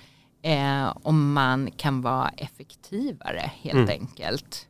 Eh, 0.42 0.96
om 1.02 1.32
man 1.32 1.70
kan 1.70 2.02
vara 2.02 2.28
effektivare 2.28 3.50
helt 3.62 3.74
Mm. 3.74 3.88
enkelt. 3.88 4.68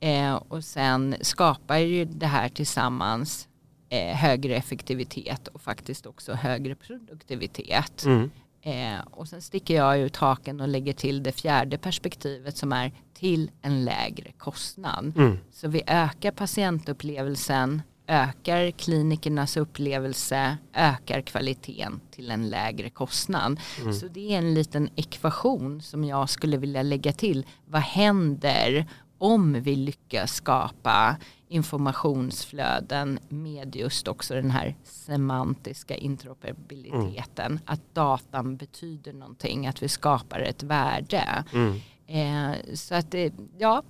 Eh, 0.00 0.34
och 0.34 0.64
sen 0.64 1.16
skapar 1.20 1.76
ju 1.78 2.04
det 2.04 2.26
här 2.26 2.48
tillsammans 2.48 3.48
eh, 3.88 4.16
högre 4.16 4.56
effektivitet 4.56 5.48
och 5.48 5.60
faktiskt 5.60 6.06
också 6.06 6.32
högre 6.32 6.74
produktivitet. 6.74 8.04
Mm. 8.04 8.30
Eh, 8.66 9.00
och 9.10 9.28
sen 9.28 9.42
sticker 9.42 9.74
jag 9.74 9.98
ut 9.98 10.16
haken 10.16 10.60
och 10.60 10.68
lägger 10.68 10.92
till 10.92 11.22
det 11.22 11.32
fjärde 11.32 11.78
perspektivet 11.78 12.56
som 12.56 12.72
är 12.72 12.92
till 13.14 13.50
en 13.62 13.84
lägre 13.84 14.32
kostnad. 14.32 15.12
Mm. 15.16 15.38
Så 15.52 15.68
vi 15.68 15.82
ökar 15.86 16.30
patientupplevelsen, 16.30 17.82
ökar 18.06 18.70
klinikernas 18.70 19.56
upplevelse, 19.56 20.56
ökar 20.74 21.20
kvaliteten 21.20 22.00
till 22.10 22.30
en 22.30 22.48
lägre 22.48 22.90
kostnad. 22.90 23.60
Mm. 23.80 23.92
Så 23.92 24.08
det 24.08 24.34
är 24.34 24.38
en 24.38 24.54
liten 24.54 24.88
ekvation 24.96 25.82
som 25.82 26.04
jag 26.04 26.30
skulle 26.30 26.56
vilja 26.56 26.82
lägga 26.82 27.12
till. 27.12 27.46
Vad 27.66 27.82
händer 27.82 28.86
om 29.18 29.52
vi 29.62 29.76
lyckas 29.76 30.34
skapa 30.34 31.16
informationsflöden 31.48 33.18
med 33.28 33.76
just 33.76 34.08
också 34.08 34.34
den 34.34 34.50
här 34.50 34.76
semantiska 34.84 35.96
interoperabiliteten. 35.96 37.60
Att 37.64 37.94
datan 37.94 38.56
betyder 38.56 39.12
någonting, 39.12 39.66
att 39.66 39.82
vi 39.82 39.88
skapar 39.88 40.40
ett 40.40 40.62
värde. 40.62 41.44
Mm. 41.52 41.80
Eh, 42.06 42.74
så 42.74 42.94
att 42.94 43.10
det, 43.10 43.34
ja, 43.58 43.82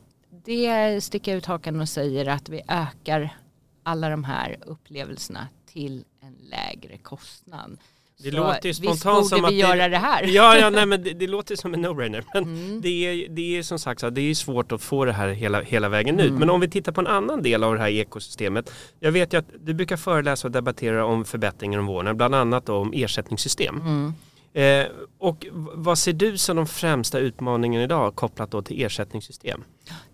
det 0.44 1.00
sticker 1.04 1.36
ut 1.36 1.46
hakan 1.46 1.80
och 1.80 1.88
säger 1.88 2.28
att 2.28 2.48
vi 2.48 2.62
ökar 2.68 3.36
alla 3.82 4.08
de 4.08 4.24
här 4.24 4.56
upplevelserna 4.66 5.48
till 5.66 6.04
en 6.20 6.34
lägre 6.42 6.98
kostnad. 6.98 7.78
Det 8.18 8.30
Så 8.30 8.36
låter 8.36 8.60
ju 8.62 8.68
visst 8.68 8.82
spontant 8.82 9.16
borde 9.16 9.28
som 9.28 9.38
vi 9.40 9.44
att 9.44 9.50
det- 9.50 9.76
göra 9.78 9.88
det 9.88 9.98
här. 9.98 10.22
Ja, 10.26 10.56
ja 10.58 10.70
nej, 10.70 10.86
men 10.86 11.02
det, 11.02 11.12
det 11.12 11.26
låter 11.26 11.56
som 11.56 11.74
en 11.74 11.86
no-brainer. 11.86 12.24
Men 12.34 12.42
Mm. 12.42 12.80
det, 12.80 12.88
är, 12.88 13.28
det 13.28 13.58
är 13.58 13.62
som 13.62 13.78
sagt 13.78 14.00
så, 14.00 14.10
det 14.10 14.20
är 14.20 14.34
svårt 14.34 14.72
att 14.72 14.82
få 14.82 15.04
det 15.04 15.12
här 15.12 15.28
hela, 15.28 15.60
hela 15.62 15.88
vägen 15.88 16.18
ut. 16.20 16.26
Mm. 16.26 16.38
Men 16.38 16.50
om 16.50 16.60
vi 16.60 16.68
tittar 16.68 16.92
på 16.92 17.00
en 17.00 17.06
annan 17.06 17.42
del 17.42 17.64
av 17.64 17.74
det 17.74 17.80
här 17.80 17.88
ekosystemet. 17.88 18.72
Jag 19.00 19.12
vet 19.12 19.32
ju 19.32 19.38
att 19.38 19.46
du 19.60 19.74
brukar 19.74 19.96
föreläsa 19.96 20.48
och 20.48 20.52
debattera 20.52 21.04
om 21.04 21.24
förbättringar 21.24 21.78
om 21.78 21.86
vården, 21.86 22.16
bland 22.16 22.34
annat 22.34 22.68
om 22.68 22.92
ersättningssystem. 22.94 23.76
Mm. 23.80 24.14
Eh, 24.56 24.86
och 25.18 25.46
vad 25.74 25.98
ser 25.98 26.12
du 26.12 26.38
som 26.38 26.56
de 26.56 26.66
främsta 26.66 27.18
utmaningarna 27.18 27.84
idag 27.84 28.14
kopplat 28.16 28.50
då 28.50 28.62
till 28.62 28.82
ersättningssystem? 28.84 29.64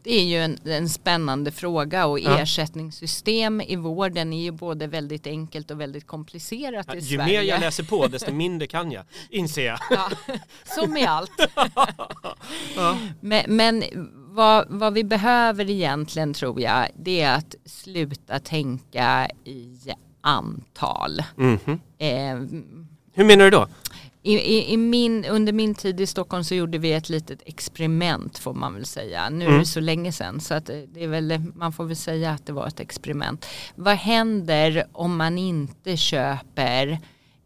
Det 0.02 0.20
är 0.20 0.24
ju 0.24 0.36
en, 0.38 0.58
en 0.64 0.88
spännande 0.88 1.50
fråga 1.52 2.06
och 2.06 2.20
Ja. 2.20 2.38
ersättningssystem 2.38 3.60
i 3.60 3.76
vården 3.76 4.32
är 4.32 4.42
ju 4.42 4.50
både 4.50 4.86
väldigt 4.86 5.26
enkelt 5.26 5.70
och 5.70 5.80
väldigt 5.80 6.06
komplicerat 6.06 6.94
i 6.94 6.98
Ju 6.98 7.16
Sverige. 7.16 7.24
mer 7.24 7.42
jag 7.42 7.60
läser 7.60 7.84
på 7.84 8.06
desto 8.06 8.32
mindre 8.32 8.66
kan 8.66 8.92
jag, 8.92 9.04
inser 9.30 9.66
jag. 9.66 9.78
Ja, 9.90 10.10
som 10.76 10.92
med 10.92 11.08
allt. 11.08 11.30
Ja. 12.76 12.98
Men, 13.20 13.44
men 13.56 13.84
vad, 14.14 14.66
vad 14.68 14.92
vi 14.94 15.04
behöver 15.04 15.70
egentligen 15.70 16.34
tror 16.34 16.60
jag 16.60 16.86
det 16.96 17.20
är 17.20 17.34
att 17.36 17.54
sluta 17.64 18.38
tänka 18.38 19.28
i 19.44 19.78
antal. 20.20 21.22
Mhm. 21.36 21.80
Eh, 21.98 22.36
Hur 23.14 23.24
menar 23.24 23.44
du 23.44 23.50
då? 23.50 23.68
I, 24.24 24.32
i, 24.34 24.72
i 24.72 24.76
min, 24.76 25.24
under 25.24 25.52
min 25.52 25.74
tid 25.74 26.00
i 26.00 26.06
Stockholm 26.06 26.44
så 26.44 26.54
gjorde 26.54 26.78
vi 26.78 26.92
ett 26.92 27.08
litet 27.08 27.42
experiment 27.46 28.38
får 28.38 28.54
man 28.54 28.74
väl 28.74 28.86
säga. 28.86 29.28
Nu 29.30 29.44
är 29.44 29.48
Mm. 29.48 29.58
det 29.60 29.66
så 29.66 29.80
länge 29.80 30.12
sedan 30.12 30.40
så 30.40 30.54
att 30.54 30.66
det 30.66 30.86
det 30.86 31.04
är 31.04 31.08
väl, 31.08 31.42
man 31.54 31.72
får 31.72 31.84
väl 31.84 31.96
säga 31.96 32.30
att 32.30 32.46
det 32.46 32.52
var 32.52 32.66
ett 32.66 32.80
experiment. 32.80 33.46
Vad 33.74 33.94
händer 33.96 34.84
om 34.92 35.16
man 35.16 35.38
inte 35.38 35.96
köper 35.96 36.98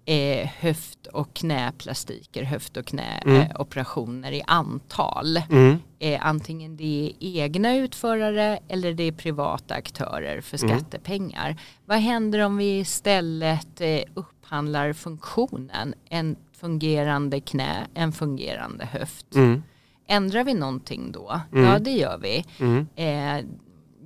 eh, 0.09 0.49
höft 0.59 1.07
och 1.07 1.35
knäplastiker, 1.35 2.43
höft 2.43 2.77
och 2.77 2.87
knäoperationer 2.87 3.37
Mm. 3.37 3.51
eh, 3.51 3.61
operationer 3.61 4.33
i 4.33 4.43
antal? 4.47 5.37
Mm. 5.51 5.77
eh, 5.99 6.27
antingen 6.27 6.77
det 6.77 7.07
är 7.07 7.13
egna 7.43 7.77
utförare 7.77 8.59
eller 8.69 8.93
det 8.93 9.03
är 9.05 9.13
privata 9.13 9.75
aktörer 9.75 10.41
för 10.41 10.65
Mm. 10.65 10.79
skattepengar. 10.79 11.57
Vad 11.87 11.99
händer 11.99 12.39
om 12.39 12.57
vi 12.57 12.79
istället 12.79 13.81
eh, 13.81 14.01
upphandlar 14.15 14.93
funktionen, 14.93 15.95
en 16.09 16.37
fungerande 16.61 17.41
knä, 17.41 17.87
en 17.95 18.13
fungerande 18.13 18.85
höft? 18.85 19.35
Mm. 19.35 19.63
Ändrar 20.09 20.45
vi 20.45 20.55
någonting 20.55 21.13
då? 21.13 21.41
Mm. 21.53 21.65
Ja 21.65 21.79
det 21.79 21.91
gör 21.91 22.19
vi. 22.19 22.45
Mm. 22.61 22.87
Eh, 22.97 23.45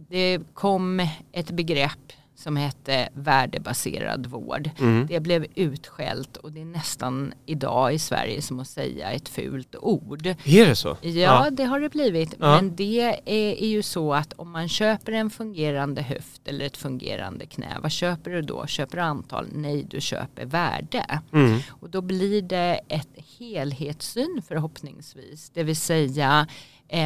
det 0.09 0.40
kom 0.54 1.09
ett 1.33 1.50
begrepp 1.50 2.12
som 2.40 2.56
hette 2.56 3.09
värdebaserad 3.14 4.26
vård. 4.26 4.70
Mm. 4.78 5.06
Det 5.06 5.20
blev 5.20 5.47
utskällt 5.54 6.37
och 6.37 6.52
det 6.52 6.61
är 6.61 6.64
nästan 6.64 7.32
idag 7.47 7.94
i 7.94 7.99
Sverige 7.99 8.42
som 8.42 8.61
att 8.61 8.68
säga 8.68 9.11
ett 9.11 9.28
fult 9.28 9.76
ord. 9.76 10.26
Är 10.26 10.66
det 10.66 10.76
så? 10.76 10.97
Ja, 11.00 11.50
det 11.50 11.64
har 11.64 11.80
det 11.80 11.88
blivit. 11.88 12.35
Ja. 12.38 12.56
Men 12.56 12.76
det 12.76 13.00
är, 13.25 13.61
är 13.62 13.66
ju 13.66 13.82
så 13.82 14.14
att 14.14 14.32
om 14.32 14.50
man 14.50 14.68
köper 14.68 15.12
en 15.12 15.30
fungerande 15.30 16.02
höft 16.02 16.49
eller 16.49 16.66
ett 16.66 16.76
fungerande 16.76 17.47
knä, 17.47 17.78
vad 17.82 17.92
köper 17.92 18.30
du 18.30 18.42
då? 18.42 18.66
Köper 18.66 18.97
du 18.97 19.02
antal? 19.02 19.47
Nej, 19.52 19.87
du 19.90 20.00
köper 20.00 20.44
värde. 20.44 21.20
Mm. 21.32 21.59
Och 21.68 21.90
då 21.90 22.00
blir 22.00 22.42
det 22.42 22.80
ett 22.88 23.09
helhetssyn 23.38 24.42
förhoppningsvis. 24.49 25.50
Det 25.54 25.62
vill 25.62 25.76
säga 25.76 26.47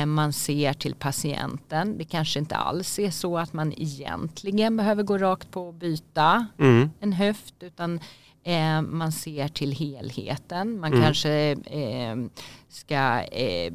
man 0.06 0.32
ser 0.32 0.72
till 0.72 0.94
patienten. 0.94 1.98
Det 1.98 2.04
kanske 2.04 2.38
inte 2.38 2.56
alls 2.56 2.98
är 2.98 3.10
så 3.10 3.38
att 3.38 3.52
man 3.52 3.72
egentligen 3.76 4.76
behöver 4.76 5.02
gå 5.02 5.18
rakt 5.18 5.50
på 5.50 5.68
och 5.68 5.74
byta 5.74 6.46
Mm. 6.58 6.90
en 7.00 7.12
höft 7.12 7.54
utan 7.60 8.00
eh, 8.44 8.82
man 8.82 9.12
ser 9.12 9.48
till 9.48 9.72
helheten. 9.72 10.80
Man 10.80 10.92
Mm. 10.92 11.04
kanske 11.04 11.32
eh, 11.66 12.16
ska 12.68 13.20
eh, 13.22 13.72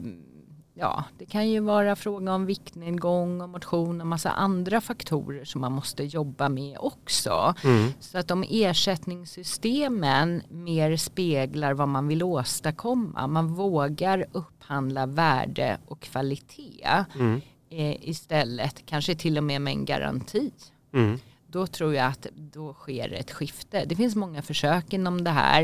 Ja, 0.81 1.03
det 1.17 1.25
kan 1.25 1.49
ju 1.49 1.59
vara 1.59 1.95
fråga 1.95 2.33
om 2.33 2.45
viktnedgång 2.45 3.41
och 3.41 3.49
motion 3.49 4.01
och 4.01 4.07
massa 4.07 4.29
andra 4.31 4.81
faktorer 4.81 5.45
som 5.45 5.61
man 5.61 5.71
måste 5.71 6.03
jobba 6.03 6.49
med 6.49 6.77
också. 6.79 7.53
Mm. 7.63 7.91
Så 7.99 8.17
att 8.17 8.31
om 8.31 8.43
ersättningssystemen 8.49 10.41
mer 10.49 10.97
speglar 10.97 11.73
vad 11.73 11.87
man 11.87 12.07
vill 12.07 12.23
åstadkomma, 12.23 13.27
man 13.27 13.47
vågar 13.53 14.25
upphandla 14.31 15.05
värde 15.05 15.77
och 15.87 15.99
kvalitet 15.99 17.05
Mm. 17.15 17.41
eh, 17.69 18.09
istället, 18.09 18.85
kanske 18.85 19.15
till 19.15 19.37
och 19.37 19.43
med 19.43 19.61
med 19.61 19.71
en 19.73 19.85
garanti. 19.85 20.51
Mm. 20.93 21.19
Då 21.47 21.67
tror 21.67 21.93
jag 21.95 22.05
att 22.05 22.27
då 22.35 22.73
sker 22.73 23.13
ett 23.13 23.31
skifte. 23.31 23.85
Det 23.85 23.95
finns 23.95 24.15
många 24.15 24.41
försök 24.41 24.93
inom 24.93 25.23
det 25.23 25.31
här. 25.31 25.63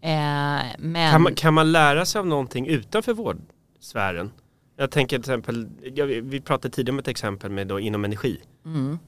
Eh, 0.00 0.62
men 0.78 1.12
Kan, 1.12 1.22
man, 1.22 1.34
kan 1.34 1.54
man 1.54 1.72
lära 1.72 2.06
sig 2.06 2.18
av 2.18 2.26
någonting 2.26 2.66
utanför 2.66 3.12
vårdsfären? 3.14 4.30
Jag 4.76 4.90
tänker 4.90 5.16
till 5.16 5.20
exempel, 5.20 5.68
vi- 6.22 6.40
pratade 6.40 6.74
tidigare 6.74 6.94
om 6.94 6.98
ett 6.98 7.08
exempel 7.08 7.50
med 7.50 7.66
då 7.66 7.80
inom 7.80 8.04
energi. 8.04 8.40
mm, 8.64 8.98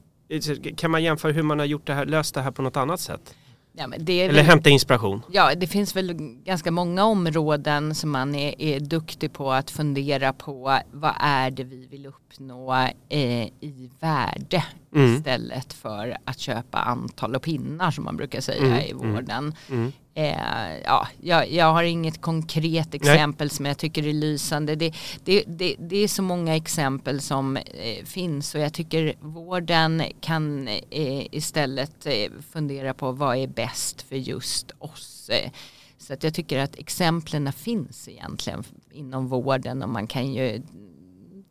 Kan 0.77 0.91
man 0.91 1.03
jämföra 1.03 1.31
hur 1.31 1.43
man 1.43 1.59
har 1.59 1.65
gjort 1.65 1.87
det 1.87 1.93
här, 1.93 2.05
löst 2.05 2.35
det 2.35 2.41
här 2.41 2.51
på 2.51 2.61
något 2.61 2.77
annat 2.77 2.99
sätt? 2.99 3.35
ja, 3.73 3.83
Eller 3.93 4.27
väl- 4.33 4.45
hämta 4.45 4.69
inspiration? 4.69 5.21
Ja, 5.31 5.55
det 5.55 5.67
finns 5.67 5.95
väl 5.95 6.13
ganska 6.43 6.71
många 6.71 7.03
områden 7.05 7.95
som 7.95 8.09
man 8.11 8.35
är, 8.35 8.61
är 8.61 8.79
duktig 8.79 9.33
på 9.33 9.51
att 9.51 9.71
fundera 9.71 10.33
på 10.33 10.79
vad 10.91 11.13
är 11.19 11.51
det 11.51 11.63
vi 11.63 11.87
vill 11.87 12.05
uppnå 12.05 12.73
eh, 13.09 13.43
i 13.59 13.89
värde 13.99 14.63
Mm. 14.95 15.15
istället 15.15 15.73
för 15.73 16.17
att 16.25 16.39
köpa 16.39 16.77
antal 16.77 17.35
och 17.35 17.41
pinnar 17.41 17.91
som 17.91 18.03
man 18.03 18.17
brukar 18.17 18.41
säga 18.41 18.65
Mm, 18.65 18.79
i 18.79 18.91
mm, 18.91 19.13
vården. 19.13 19.53
Mm. 19.69 19.91
Eh, 20.19 20.79
ja, 20.85 21.07
jag, 21.21 21.51
jag 21.51 21.73
har 21.73 21.83
inget 21.83 22.21
konkret 22.21 22.93
exempel 22.93 23.49
som 23.49 23.65
jag 23.65 23.77
tycker 23.77 24.07
är 24.07 24.13
lysande. 24.13 24.75
Det, 24.75 24.93
det, 25.23 25.43
det, 25.47 25.75
det 25.79 25.97
är 25.97 26.07
så 26.07 26.21
många 26.21 26.55
exempel 26.55 27.21
som 27.21 27.57
eh, 27.57 28.05
finns 28.05 28.55
och 28.55 28.61
jag 28.61 28.73
tycker 28.73 29.13
vården 29.19 30.03
kan 30.21 30.67
eh, 30.67 31.35
istället 31.35 32.05
eh, 32.05 32.31
fundera 32.51 32.93
på 32.93 33.11
vad 33.11 33.37
är 33.37 33.47
bäst 33.47 34.01
för 34.01 34.15
just 34.15 34.71
oss. 34.79 35.29
Eh, 35.29 35.51
så 35.97 36.13
att 36.13 36.23
jag 36.23 36.33
tycker 36.33 36.59
att 36.59 36.75
exemplen 36.75 37.53
finns 37.53 38.07
egentligen 38.07 38.63
inom 38.91 39.27
vården 39.27 39.83
och 39.83 39.89
man 39.89 40.07
kan 40.07 40.33
ju 40.33 40.61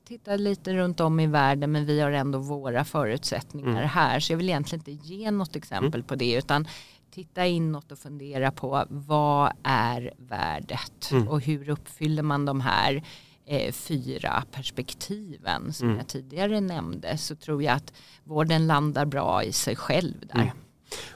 titta 0.08 0.36
lite 0.36 0.74
runt 0.74 1.00
om 1.00 1.20
i 1.20 1.26
världen 1.26 1.72
men 1.72 1.86
vi 1.86 2.00
har 2.00 2.10
ändå 2.10 2.38
våra 2.38 2.84
förutsättningar 2.84 3.70
Mm. 3.70 3.88
här 3.88 4.20
så 4.20 4.32
jag 4.32 4.36
vill 4.36 4.48
egentligen 4.48 4.84
inte 4.88 5.08
ge 5.08 5.30
något 5.30 5.56
exempel 5.56 6.02
på 6.02 6.14
det 6.14 6.32
utan 6.32 6.68
titta 7.10 7.46
inåt 7.46 7.92
och 7.92 7.98
fundera 7.98 8.50
på 8.50 8.84
vad 8.88 9.52
är 9.62 10.12
värdet 10.18 11.10
Mm. 11.12 11.28
och 11.28 11.40
hur 11.40 11.68
uppfyller 11.68 12.22
man 12.22 12.44
de 12.44 12.60
här 12.60 13.02
eh, 13.46 13.72
fyra 13.72 14.42
perspektiven 14.52 15.72
som 15.72 15.86
Mm. 15.86 15.98
jag 15.98 16.08
tidigare 16.08 16.60
nämnde 16.60 17.18
så 17.18 17.36
tror 17.36 17.62
jag 17.62 17.74
att 17.76 17.92
vården 18.24 18.66
landar 18.66 19.04
bra 19.06 19.44
i 19.44 19.52
sig 19.52 19.76
själv 19.76 20.14
där. 20.26 20.34
Mm. 20.42 20.56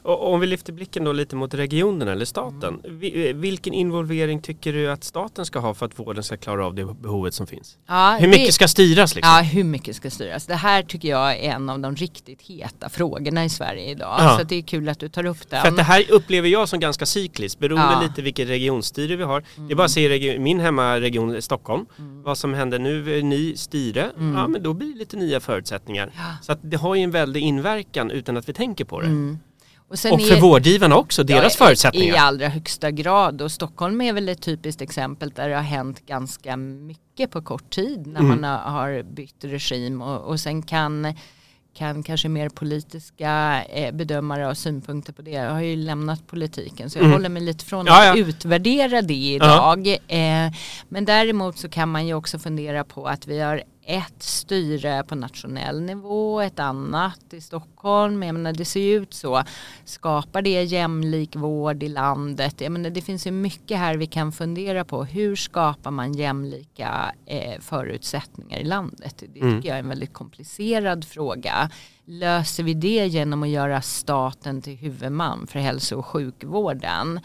Och 0.04 0.32
om 0.32 0.40
vi 0.40 0.47
lyfter 0.47 0.73
blicken 0.73 1.04
då 1.04 1.12
lite 1.12 1.37
mot 1.37 1.54
regionerna 1.54 2.12
eller 2.12 2.25
staten. 2.25 2.80
Mm. 2.85 2.99
Vi- 2.99 3.32
Vilken 3.32 3.73
involvering 3.73 4.42
tycker 4.42 4.73
du 4.73 4.90
att 4.90 5.04
staten 5.04 5.47
ska 5.47 5.59
ha 5.59 5.75
för 5.75 5.87
att 5.87 5.99
vården 5.99 6.23
ska 6.25 6.37
klara 6.37 6.66
av 6.66 6.75
det 6.75 6.85
behovet 6.85 7.35
som 7.35 7.47
finns? 7.47 7.78
Ja, 7.88 8.16
Hur 8.21 8.26
det- 8.26 8.38
mycket 8.38 8.54
ska 8.54 8.68
styras 8.68 9.14
liksom? 9.14 9.35
Ja, 9.37 9.42
hur 9.42 9.64
mycket 9.64 9.97
ska 9.97 10.11
styras? 10.11 10.47
Det 10.47 10.54
här 10.54 10.82
tycker 10.82 11.09
jag 11.09 11.30
är 11.38 11.50
en 11.52 11.68
av 11.71 11.80
de 11.80 11.97
riktigt 11.97 12.42
heta 12.42 12.88
frågorna 12.88 13.44
i 13.44 13.49
Sverige 13.49 13.90
idag. 13.90 14.16
Ja. 14.18 14.37
Så 14.38 14.44
det 14.44 14.56
är 14.56 14.62
kul 14.62 14.88
att 14.88 14.99
du 14.99 15.09
tar 15.09 15.25
upp 15.26 15.50
den. 15.50 15.62
För 15.62 15.71
det 15.71 15.82
här 15.82 16.04
upplever 16.11 16.49
jag 16.49 16.68
som 16.68 16.80
ganska 16.80 17.06
cykliskt 17.06 17.59
beroende 17.59 17.92
Ja. 17.92 18.02
lite 18.02 18.23
vilket 18.23 18.49
regionstyre 18.49 19.16
vi 19.16 19.23
har. 19.25 19.44
Det 19.68 19.73
är 19.73 19.76
bara 19.76 19.85
att 19.85 19.90
se 19.90 20.09
region, 20.09 20.42
min 20.42 20.61
hemmaregion 20.61 21.42
Stockholm. 21.42 21.87
Vad 22.25 22.38
som 22.38 22.54
händer 22.54 22.78
nu, 22.78 23.18
är 23.18 23.23
ny 23.23 23.56
styre, 23.56 24.11
Mm. 24.18 24.35
ja 24.37 24.49
men 24.49 24.62
då 24.62 24.75
blir 24.75 24.92
det 24.92 24.99
lite 24.99 25.16
nya 25.16 25.40
förutsättningar. 25.40 26.11
Ja. 26.16 26.23
Så 26.42 26.52
att 26.52 26.59
det 26.62 26.76
har 26.76 26.94
ju 26.94 27.02
en 27.02 27.11
väldig 27.11 27.40
inverkan 27.42 28.11
utan 28.11 28.37
att 28.37 28.49
vi 28.49 28.52
tänker 28.52 28.85
på 28.85 29.00
det. 29.00 29.06
Och, 29.92 30.12
Och 30.12 30.22
för 30.22 30.37
är- 30.37 30.40
vårdgivarna 30.40 30.96
också, 30.96 31.25
deras 31.25 31.56
Ja, 31.61 31.66
förutsättningar. 31.66 32.14
I 32.14 32.18
allra 32.18 32.49
högsta 32.49 32.90
grad 32.90 33.42
och 33.42 33.52
Stockholm 33.52 34.00
är 34.00 34.12
väl 34.12 34.28
ett 34.28 34.42
typiskt 34.42 34.82
exempel 34.82 35.30
där 35.30 35.49
det 35.49 35.54
har 35.54 35.62
hänt 35.62 36.06
ganska 36.06 36.56
mycket 36.56 37.31
på 37.31 37.42
kort 37.42 37.70
tid 37.70 38.07
när 38.07 38.20
Mm. 38.20 38.40
man 38.40 38.59
har, 38.74 39.02
bytt 39.02 39.44
regim 39.44 40.02
och, 40.02 40.20
och 40.20 40.40
sen 40.40 40.62
kan 40.62 41.14
kan 41.74 42.02
kanske 42.02 42.28
mer 42.28 42.48
politiska 42.48 43.62
eh, 43.64 43.94
bedömare 43.94 44.44
ha 44.44 44.55
synpunkter 44.55 45.12
på 45.12 45.22
det. 45.22 45.31
Jag 45.31 45.50
har 45.50 45.61
ju 45.61 45.76
lämnat 45.76 46.26
politiken 46.26 46.90
så 46.90 46.98
jag 46.98 47.02
Mm. 47.05 47.12
håller 47.12 47.28
mig 47.28 47.42
lite 47.42 47.64
från 47.64 47.87
Ja, 47.87 48.11
att 48.11 48.18
ja. 48.18 48.24
utvärdera 48.24 49.02
det 49.02 49.14
idag. 49.14 49.88
Eh, 49.88 50.52
men 50.88 51.05
däremot 51.05 51.59
så 51.59 51.68
kan 51.68 51.88
man 51.88 52.07
ju 52.07 52.14
också 52.14 52.38
fundera 52.38 52.85
på 52.85 53.07
att 53.09 53.26
vi 53.26 53.40
har 53.40 53.62
ett 53.85 54.23
styre 54.23 55.05
på 55.05 55.14
nationell 55.14 55.81
nivå, 55.83 56.40
ett 56.40 56.59
annat 56.59 57.21
i 57.35 57.40
Stockholm. 57.40 58.23
Jag 58.23 58.33
menar, 58.35 58.53
det 58.53 58.64
ser 58.64 58.81
ju 58.81 58.95
ut 59.03 59.14
så. 59.14 59.42
Skapar 59.85 60.42
det 60.42 60.62
jämlik 60.62 61.37
vård 61.37 61.83
i 61.83 61.88
landet? 61.88 62.61
Jag 62.61 62.73
menar, 62.73 62.90
det 62.90 63.01
finns 63.03 63.27
ju 63.27 63.31
mycket 63.31 63.79
här 63.79 63.97
vi 63.97 64.07
kan 64.07 64.33
fundera 64.33 64.85
på. 64.85 65.05
Hur 65.05 65.37
skapar 65.37 65.90
man 65.90 66.12
jämlika 66.12 67.14
eh, 67.27 67.61
förutsättningar 67.61 68.59
i 68.59 68.64
landet? 68.64 69.14
Det 69.18 69.27
tycker 69.27 69.42
Mm. 69.42 69.61
jag 69.64 69.75
är 69.77 69.81
en 69.81 69.88
väldigt 69.88 70.12
komplicerad 70.12 71.05
fråga. 71.05 71.71
Löser 72.05 72.62
vi 72.62 72.75
det 72.75 73.07
genom 73.07 73.42
att 73.42 73.49
göra 73.49 73.83
staten 73.83 74.62
till 74.62 74.77
huvudman 74.77 75.47
för 75.47 75.59
hälso 75.59 75.97
och 75.99 76.07
sjukvården? 76.07 77.21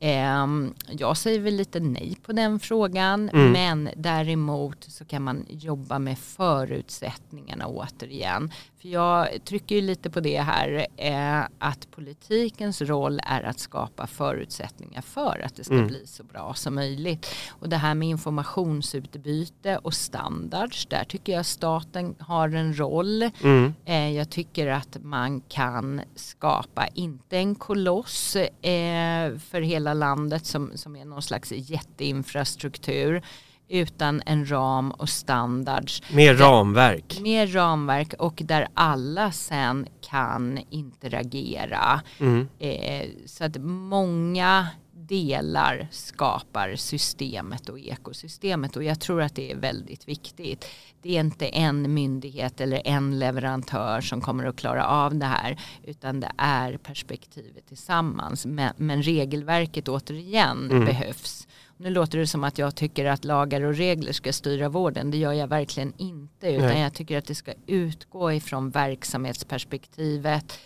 Ehm, 0.00 0.74
jag 0.88 1.16
säger 1.16 1.40
väl 1.40 1.54
lite 1.54 1.80
nej 1.80 2.16
på 2.22 2.32
den 2.32 2.58
frågan 2.60 3.28
Mm. 3.28 3.52
men 3.52 3.88
däremot 3.96 4.84
så 4.84 5.04
kan 5.04 5.22
man 5.22 5.46
jobba 5.48 5.98
med 5.98 6.18
förutsättningarna 6.18 7.66
återigen. 7.66 8.52
För 8.80 8.88
jag 8.88 9.44
trycker 9.44 9.74
ju 9.74 9.80
lite 9.80 10.10
på 10.10 10.20
det 10.20 10.40
här 10.40 10.86
eh, 10.96 11.40
att 11.58 11.90
politikens 11.90 12.82
roll 12.82 13.20
är 13.26 13.42
att 13.42 13.58
skapa 13.58 14.06
förutsättningar 14.06 15.00
för 15.02 15.42
att 15.44 15.56
det 15.56 15.64
ska 15.64 15.74
Mm. 15.74 15.86
bli 15.86 16.06
så 16.06 16.24
bra 16.24 16.54
som 16.54 16.74
möjligt. 16.74 17.26
Och 17.48 17.68
det 17.68 17.76
här 17.76 17.94
med 17.94 18.08
informationsutbyte 18.08 19.76
och 19.78 19.94
standards, 19.94 20.86
där 20.86 21.04
tycker 21.04 21.32
jag 21.32 21.46
staten 21.46 22.14
har 22.18 22.48
en 22.48 22.78
roll. 22.78 23.30
Mm. 23.42 23.74
Eh, 23.84 24.10
jag 24.16 24.30
tycker 24.30 24.66
att 24.66 24.96
man 25.02 25.40
kan 25.40 26.00
skapa, 26.14 26.86
inte 26.94 27.38
en 27.38 27.54
koloss 27.54 28.36
eh, 28.36 29.36
för 29.38 29.60
hela 29.60 29.87
landet 29.94 30.46
som, 30.46 30.72
som 30.74 30.96
är 30.96 31.04
någon 31.04 31.22
slags 31.22 31.52
jätteinfrastruktur, 31.52 33.22
utan 33.68 34.22
en 34.26 34.50
ram 34.50 34.90
och 34.90 35.08
standards. 35.08 36.02
Mer 36.12 36.34
ramverk. 36.34 37.20
Mer 37.20 37.46
ramverk 37.46 38.14
och 38.18 38.42
där 38.44 38.68
alla 38.74 39.32
sen 39.32 39.86
kan 40.00 40.58
interagera. 40.70 42.00
Mm. 42.18 42.48
Eh, 42.58 43.08
så 43.26 43.44
att 43.44 43.56
många 43.60 44.66
delar 45.08 45.88
skapar 45.90 46.76
systemet 46.76 47.68
och 47.68 47.78
ekosystemet 47.78 48.76
och 48.76 48.84
jag 48.84 49.00
tror 49.00 49.22
att 49.22 49.34
det 49.34 49.50
är 49.52 49.56
väldigt 49.56 50.08
viktigt. 50.08 50.64
Det 51.02 51.16
är 51.16 51.20
inte 51.20 51.46
en 51.48 51.94
myndighet 51.94 52.60
eller 52.60 52.82
en 52.84 53.18
leverantör 53.18 54.00
som 54.00 54.20
kommer 54.20 54.44
att 54.44 54.56
klara 54.56 54.86
av 54.86 55.14
det 55.14 55.26
här 55.26 55.60
utan 55.84 56.20
det 56.20 56.32
är 56.38 56.76
perspektivet 56.76 57.66
tillsammans. 57.68 58.46
Men, 58.46 58.72
men 58.76 59.02
regelverket 59.02 59.88
återigen 59.88 60.70
Mm. 60.70 60.84
behövs. 60.84 61.48
Nu 61.76 61.90
låter 61.90 62.18
det 62.18 62.26
som 62.26 62.44
att 62.44 62.58
jag 62.58 62.74
tycker 62.74 63.04
att 63.04 63.24
lagar 63.24 63.62
och 63.62 63.74
regler 63.74 64.12
ska 64.12 64.32
styra 64.32 64.68
vården. 64.68 65.10
Det 65.10 65.16
gör 65.16 65.32
jag 65.32 65.48
verkligen 65.48 65.92
inte 65.96 66.48
utan 66.48 66.66
Nej. 66.66 66.80
jag 66.82 66.94
tycker 66.94 67.18
att 67.18 67.26
det 67.26 67.34
ska 67.34 67.52
utgå 67.66 68.32
ifrån 68.32 68.70
verksamhetsperspektivet 68.70 70.58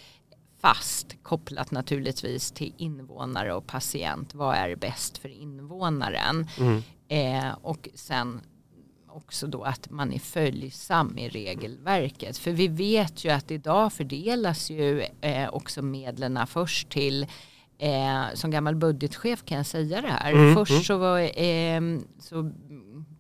fast 0.62 1.16
kopplat 1.22 1.70
naturligtvis 1.70 2.52
till 2.52 2.74
invånare 2.76 3.54
och 3.54 3.66
patient. 3.66 4.34
Vad 4.34 4.56
är 4.56 4.76
bäst 4.76 5.18
för 5.18 5.28
invånaren? 5.28 6.46
Mm. 6.58 6.82
Eh, 7.08 7.52
och 7.62 7.88
sen 7.94 8.40
också 9.08 9.46
då 9.46 9.62
att 9.62 9.90
man 9.90 10.12
är 10.12 10.18
följsam 10.18 11.18
i 11.18 11.28
regelverket. 11.28 12.38
För 12.38 12.50
vi 12.50 12.68
vet 12.68 13.24
ju 13.24 13.30
att 13.30 13.50
idag 13.50 13.92
fördelas 13.92 14.70
ju 14.70 15.00
eh, 15.20 15.48
också 15.48 15.82
medlen 15.82 16.46
först 16.46 16.88
till 16.88 17.26
Eh, 17.78 18.34
som 18.34 18.50
gammal 18.50 18.74
budgetchef 18.74 19.44
kan 19.44 19.56
jag 19.56 19.66
säga 19.66 20.00
det 20.00 20.08
här. 20.08 20.32
Mm, 20.32 20.54
Först 20.54 20.70
mm. 20.70 20.82
så, 20.82 20.98
var, 20.98 21.20
eh, 21.42 21.80
så 22.18 22.52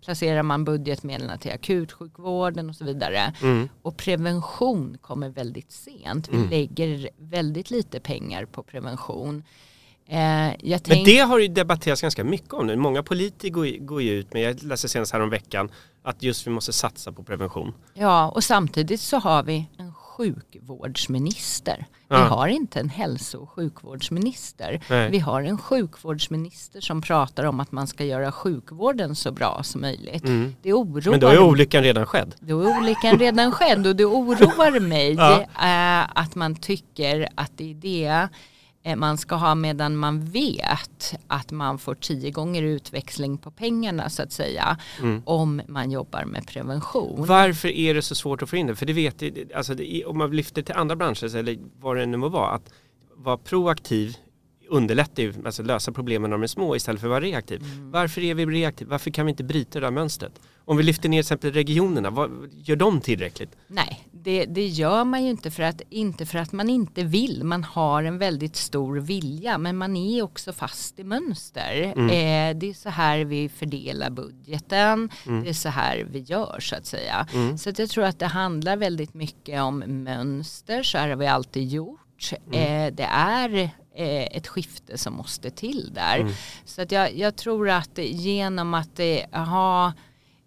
placerar 0.04 0.42
man 0.42 0.64
budgetmedlen 0.64 1.38
till 1.38 1.52
akutsjukvården 1.52 2.68
och 2.68 2.76
så 2.76 2.84
vidare. 2.84 3.32
Mm. 3.42 3.68
Och 3.82 3.96
prevention 3.96 4.96
kommer 5.00 5.28
väldigt 5.28 5.72
sent. 5.72 6.28
Vi 6.28 6.36
Mm. 6.36 6.50
lägger 6.50 7.08
väldigt 7.18 7.70
lite 7.70 8.00
pengar 8.00 8.44
på 8.44 8.62
prevention. 8.62 9.44
Eh, 10.08 10.18
jag 10.46 10.54
Men 10.70 10.80
tänk, 10.84 11.06
det 11.06 11.18
har 11.18 11.38
ju 11.38 11.48
debatterats 11.48 12.02
ganska 12.02 12.24
mycket 12.24 12.52
om 12.52 12.66
nu. 12.66 12.76
Många 12.76 13.02
politiker 13.02 13.50
går, 13.54 13.66
ju- 13.66 13.78
går 13.80 14.02
ju 14.02 14.10
ut 14.10 14.32
med, 14.32 14.42
jag 14.42 14.62
läste 14.62 14.88
senast 14.88 15.12
här 15.12 15.20
om 15.20 15.30
veckan 15.30 15.70
att 16.02 16.22
just 16.22 16.46
vi 16.46 16.50
måste 16.50 16.72
satsa 16.72 17.12
på 17.12 17.22
prevention. 17.22 17.74
Ja, 17.94 18.28
och 18.30 18.44
samtidigt 18.44 19.00
så 19.00 19.18
har 19.18 19.42
vi 19.42 19.68
en 19.78 19.92
sjukvårdsminister. 20.16 21.86
Ja. 22.08 22.16
Vi 22.22 22.28
har 22.28 22.48
inte 22.48 22.80
en 22.80 22.88
hälso 22.88 23.38
och 23.38 23.50
sjukvårdsminister. 23.50 24.80
Nej. 24.90 25.10
Vi 25.10 25.18
har 25.18 25.42
en 25.42 25.58
sjukvårdsminister 25.58 26.80
som 26.80 27.02
pratar 27.02 27.44
om 27.44 27.60
att 27.60 27.72
man 27.72 27.86
ska 27.86 28.04
göra 28.04 28.32
sjukvården 28.32 29.16
så 29.16 29.32
bra 29.32 29.60
som 29.62 29.80
möjligt. 29.80 30.24
Mm. 30.24 30.54
Det 30.62 30.72
oroar 30.72 31.10
Men 31.10 31.20
då 31.20 31.26
är 31.28 31.38
olyckan 31.38 31.82
redan 31.82 32.06
skedd. 32.06 32.34
då 32.40 32.60
är 32.60 32.78
olyckan 32.78 33.18
redan 33.18 33.52
skedd 33.52 33.86
och 33.86 33.96
det 33.96 34.04
oroar 34.04 34.80
mig 34.80 35.12
Ja. 35.18 35.46
att 36.14 36.34
man 36.34 36.54
tycker 36.56 37.28
att 37.34 37.52
det 37.56 37.70
är 37.70 37.74
det 37.74 38.28
man 38.96 39.18
ska 39.18 39.34
ha 39.34 39.54
medan 39.54 39.96
man 39.96 40.24
vet 40.24 41.14
att 41.26 41.50
man 41.50 41.78
får 41.78 41.94
tio 41.94 42.30
gånger 42.30 42.62
utväxling 42.62 43.38
på 43.38 43.50
pengarna 43.50 44.10
så 44.10 44.22
att 44.22 44.32
säga 44.32 44.76
Mm. 45.00 45.22
om 45.26 45.62
man 45.68 45.90
jobbar 45.90 46.24
med 46.24 46.46
prevention. 46.46 47.26
Varför 47.26 47.68
är 47.68 47.94
det 47.94 48.02
så 48.02 48.14
svårt 48.14 48.42
att 48.42 48.50
få 48.50 48.56
in 48.56 48.66
det? 48.66 48.76
För 48.76 48.86
det 48.86 48.92
vet 48.92 49.22
alltså 49.54 49.74
det, 49.74 50.04
om 50.04 50.18
man 50.18 50.30
lyfter 50.36 50.62
till 50.62 50.74
andra 50.74 50.96
branscher 50.96 51.36
eller 51.36 51.58
vad 51.80 51.96
det 51.96 52.06
nu 52.06 52.16
må 52.16 52.28
vara, 52.28 52.50
att 52.50 52.72
vara 53.16 53.36
proaktiv 53.36 54.16
underlättar 54.72 55.22
ju, 55.22 55.34
alltså 55.44 55.62
lösa 55.62 55.92
problemen 55.92 56.30
när 56.30 56.36
de 56.36 56.42
är 56.42 56.46
små 56.46 56.76
istället 56.76 57.00
för 57.00 57.08
att 57.08 57.10
vara 57.10 57.20
reaktiv. 57.20 57.62
Varför 57.80 58.20
är 58.20 58.34
vi 58.34 58.46
reaktiva? 58.46 58.90
Varför 58.90 59.10
kan 59.10 59.26
vi 59.26 59.30
inte 59.30 59.44
bryta 59.44 59.80
det 59.80 59.86
där 59.86 59.90
mönstret? 59.90 60.32
Om 60.64 60.76
vi 60.76 60.82
lyfter 60.82 61.08
ner 61.08 61.16
till 61.16 61.20
exempel 61.20 61.52
regionerna, 61.52 62.10
vad, 62.10 62.30
gör 62.56 62.76
de 62.76 63.00
tillräckligt? 63.00 63.56
Nej, 63.66 64.08
det, 64.12 64.44
det 64.44 64.66
gör 64.66 65.04
man 65.04 65.24
ju 65.24 65.30
inte 65.30 65.50
för, 65.50 65.62
att, 65.62 65.82
inte 65.90 66.26
för 66.26 66.38
att 66.38 66.52
man 66.52 66.70
inte 66.70 67.04
vill. 67.04 67.44
Man 67.44 67.64
har 67.64 68.02
en 68.02 68.18
väldigt 68.18 68.56
stor 68.56 68.96
vilja 68.96 69.58
men 69.58 69.76
man 69.76 69.96
är 69.96 70.22
också 70.22 70.52
fast 70.52 70.98
i 70.98 71.04
mönster. 71.04 71.94
Eh, 71.96 72.56
det 72.56 72.70
är 72.70 72.74
så 72.74 72.88
här 72.88 73.24
vi 73.24 73.48
fördelar 73.48 74.10
budgeten. 74.10 75.10
Det 75.24 75.48
är 75.48 75.52
så 75.52 75.68
här 75.68 76.06
vi 76.10 76.18
gör 76.18 76.60
så 76.60 76.76
att 76.76 76.86
säga. 76.86 77.26
Så 77.58 77.70
att 77.70 77.78
jag 77.78 77.88
tror 77.88 78.04
att 78.04 78.18
det 78.18 78.26
handlar 78.26 78.76
väldigt 78.76 79.14
mycket 79.14 79.62
om 79.62 79.78
mönster. 79.78 80.82
Så 80.82 80.98
här 80.98 81.08
har 81.08 81.16
vi 81.16 81.26
alltid 81.26 81.68
gjort. 81.68 81.98
Eh, 82.52 82.92
det 82.92 83.08
är 83.10 83.70
ett 83.94 84.46
skifte 84.46 84.98
som 84.98 85.14
måste 85.14 85.50
till 85.50 85.90
där. 85.94 86.34
Så 86.64 86.82
att 86.82 86.92
jag, 86.92 87.16
jag 87.16 87.36
tror 87.36 87.68
att 87.68 87.98
genom 87.98 88.74
att 88.74 89.00
eh, 89.00 89.44
ha 89.44 89.92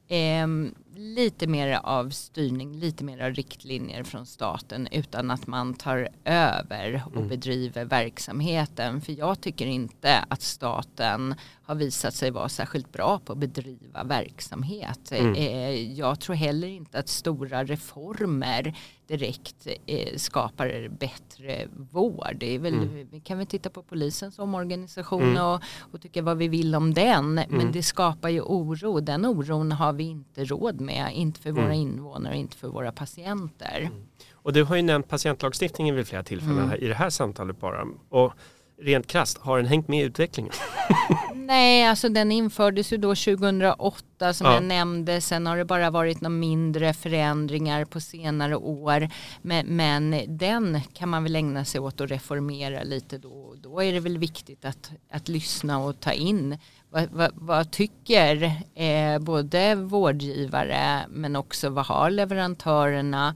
Ehm, 0.08 0.75
lite 0.95 1.47
mer 1.47 1.79
av 1.84 2.10
styrning, 2.10 2.79
lite 2.79 3.03
mer 3.03 3.19
av 3.19 3.34
riktlinjer 3.34 4.03
från 4.03 4.25
staten 4.25 4.88
utan 4.91 5.31
att 5.31 5.47
man 5.47 5.73
tar 5.73 6.10
över 6.25 7.03
och 7.15 7.23
bedriver 7.23 7.86
verksamheten. 7.86 9.01
För 9.01 9.13
jag 9.13 9.41
tycker 9.41 9.65
inte 9.65 10.25
att 10.27 10.41
staten 10.41 11.36
har 11.65 11.75
visat 11.75 12.13
sig 12.13 12.32
vara 12.32 12.49
särskilt 12.49 12.91
bra 12.91 13.19
på 13.19 13.34
att 13.34 13.39
bedriva 13.39 14.04
verksamhet. 14.04 15.12
Eh, 15.12 15.93
jag 15.93 16.19
tror 16.19 16.36
heller 16.36 16.67
inte 16.67 16.99
att 16.99 17.10
stora 17.10 17.63
reformer 17.63 18.75
direkt 19.08 19.67
eh, 19.86 20.15
skapar 20.15 20.89
bättre 20.89 21.67
vård. 21.91 22.36
Det 22.38 22.58
väl, 22.58 23.06
Vi 23.12 23.19
kan 23.19 23.38
väl 23.38 23.47
titta 23.47 23.69
på 23.69 23.84
polisens 23.84 24.39
omorganisation 24.39 25.38
och, 25.38 25.62
och 25.91 26.01
tycka 26.01 26.21
vad 26.21 26.38
vi 26.38 26.47
vill 26.47 26.75
om 26.75 26.93
den. 26.93 27.34
Men 27.34 27.71
det 27.71 27.84
skapar 27.84 28.30
ju 28.30 28.41
oro. 28.41 28.99
Den 28.99 29.25
oron 29.25 29.71
har 29.71 29.93
vi 29.93 30.04
inte 30.04 30.45
råd 30.45 30.82
med. 30.82 31.12
Inte 31.13 31.39
för 31.39 31.51
våra 31.51 31.73
invånare 31.73 32.34
och 32.34 32.39
inte 32.39 32.58
för 32.58 32.67
våra 32.67 32.91
patienter. 32.91 33.89
Och 34.34 34.54
du 34.54 34.63
har 34.63 34.75
ju 34.75 34.82
nämnt 34.82 35.08
patientlagstiftningen 35.08 35.95
vid 35.95 36.08
flera 36.08 36.23
tillfällen 36.23 36.73
i 36.80 36.88
det 36.88 36.93
här 36.93 37.10
samtalet 37.10 37.60
bara. 37.60 37.86
Och 38.10 38.34
rent 38.81 39.07
krasst, 39.07 39.38
har 39.38 39.57
den 39.57 39.65
hängt 39.65 39.88
med 39.88 39.99
i 39.99 40.03
utvecklingen? 40.03 40.51
Nej, 41.35 41.85
alltså 41.88 42.09
den 42.09 42.31
infördes 42.31 42.93
ju 42.93 42.97
då 42.97 43.15
2008 43.15 44.33
som 44.33 44.47
Ja. 44.47 44.53
jag 44.53 44.63
nämnde. 44.63 45.21
Sen 45.21 45.47
har 45.47 45.57
det 45.57 45.65
bara 45.65 45.89
varit 45.89 46.21
några 46.21 46.35
mindre 46.35 46.93
förändringar 46.93 47.85
på 47.85 47.99
senare 47.99 48.55
år. 48.55 49.09
Men, 49.41 49.65
men 49.65 50.21
den 50.38 50.81
kan 50.93 51.09
man 51.09 51.23
väl 51.23 51.35
ägna 51.35 51.65
sig 51.65 51.81
åt 51.81 52.01
att 52.01 52.11
reformera 52.11 52.83
lite 52.83 53.17
då. 53.17 53.55
Då 53.57 53.83
är 53.83 53.93
det 53.93 53.99
väl 53.99 54.17
viktigt 54.17 54.65
att, 54.65 54.91
att 55.11 55.27
lyssna 55.27 55.79
och 55.79 55.99
ta 55.99 56.11
in 56.11 56.57
vad, 56.89 57.09
vad, 57.11 57.31
vad 57.33 57.71
tycker 57.71 58.43
eh, 58.75 59.19
både 59.19 59.75
vårdgivare 59.75 61.05
men 61.09 61.35
också 61.35 61.69
vad 61.69 61.85
har 61.85 62.09
leverantörerna 62.09 63.35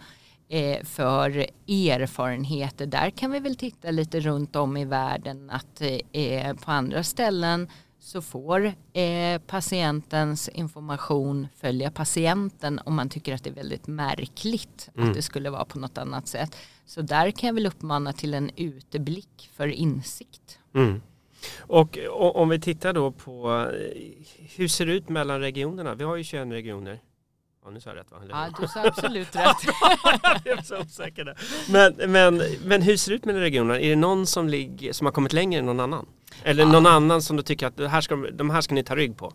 för 0.83 1.29
erfarenheter. 1.67 2.85
Där 2.85 3.09
kan 3.09 3.31
vi 3.31 3.39
väl 3.39 3.55
titta 3.55 3.91
lite 3.91 4.19
runt 4.19 4.55
om 4.55 4.77
i 4.77 4.85
världen 4.85 5.49
att 5.49 5.81
eh, 6.11 6.55
på 6.55 6.71
andra 6.71 7.03
ställen 7.03 7.67
så 7.99 8.21
får 8.21 8.73
eh, 8.93 9.41
patientens 9.47 10.49
information 10.49 11.47
följa 11.55 11.91
patienten 11.91 12.79
om 12.85 12.95
man 12.95 13.09
tycker 13.09 13.33
att 13.33 13.43
det 13.43 13.49
är 13.49 13.53
väldigt 13.53 13.87
märkligt 13.87 14.89
att 14.95 15.13
det 15.13 15.21
skulle 15.21 15.49
vara 15.49 15.65
på 15.65 15.79
något 15.79 15.97
annat 15.97 16.27
sätt. 16.27 16.55
Så 16.85 17.01
där 17.01 17.31
kan 17.31 17.47
jag 17.47 17.53
väl 17.53 17.65
uppmana 17.65 18.13
till 18.13 18.33
en 18.33 18.51
uteblick 18.55 19.49
för 19.53 19.67
insikt. 19.67 20.59
Mm. 20.75 21.01
Och 21.59 21.97
om 22.11 22.49
vi 22.49 22.59
tittar 22.59 22.93
då 22.93 23.11
på 23.11 23.49
eh, 23.73 24.25
hur 24.55 24.67
ser 24.67 24.85
det 24.85 24.93
ut 24.93 25.09
mellan 25.09 25.39
regionerna? 25.39 25.95
Vi 25.95 26.03
har 26.03 26.15
ju 26.15 26.23
21 26.23 26.47
regioner. 26.47 26.99
Ja, 27.65 27.69
nu 27.71 27.79
sa 27.79 27.89
jag 27.89 27.97
rätt 27.97 28.11
va? 28.11 28.17
Eller? 28.23 28.33
Ja, 28.33 28.49
du 28.61 28.67
sa 28.67 28.83
absolut 28.83 29.35
rätt. 29.35 29.57
jag 30.45 30.57
är 30.57 30.63
så 30.63 30.77
osäker 30.77 31.25
där. 31.25 31.37
Men, 31.69 32.11
men, 32.11 32.41
men 32.63 32.81
hur 32.81 32.97
ser 32.97 33.11
det 33.11 33.15
ut 33.15 33.25
mellan 33.25 33.41
regionerna? 33.41 33.79
Är 33.79 33.89
det 33.89 33.95
någon 33.95 34.27
som, 34.27 34.49
ligger, 34.49 34.93
som 34.93 35.05
har 35.05 35.11
kommit 35.11 35.33
längre 35.33 35.59
än 35.59 35.65
någon 35.65 35.79
annan? 35.79 36.05
Eller 36.43 36.65
någon 36.65 36.85
annan 36.85 37.21
som 37.21 37.37
du 37.37 37.43
tycker 37.43 37.67
att 37.67 37.77
det 37.77 37.89
här 37.89 38.01
ska, 38.01 38.15
de 38.15 38.49
här 38.49 38.61
ska 38.61 38.75
ni 38.75 38.83
ta 38.83 38.95
rygg 38.95 39.17
på? 39.17 39.33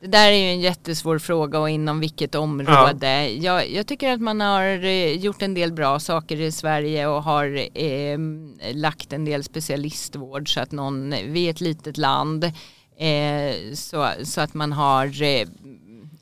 Det 0.00 0.06
där 0.06 0.32
är 0.32 0.36
ju 0.36 0.48
en 0.48 0.60
jättesvår 0.60 1.18
fråga 1.18 1.58
och 1.58 1.70
inom 1.70 2.00
vilket 2.00 2.34
område. 2.34 3.28
Jag, 3.28 3.70
jag 3.70 3.86
tycker 3.86 4.12
att 4.12 4.20
man 4.20 4.40
har 4.40 4.84
eh, 4.84 5.12
gjort 5.12 5.42
en 5.42 5.54
del 5.54 5.72
bra 5.72 5.98
saker 5.98 6.40
i 6.40 6.52
Sverige 6.52 7.06
och 7.06 7.22
har 7.22 7.78
eh, 7.78 8.18
lagt 8.74 9.12
en 9.12 9.24
del 9.24 9.44
specialistvård 9.44 10.54
så 10.54 10.60
att 10.60 10.72
någon, 10.72 11.10
vi 11.10 11.46
är 11.46 11.50
ett 11.50 11.60
litet 11.60 11.96
land 11.96 12.44
eh, 12.98 13.74
så, 13.74 14.10
så 14.24 14.40
att 14.40 14.54
man 14.54 14.72
har 14.72 15.22
eh, 15.22 15.48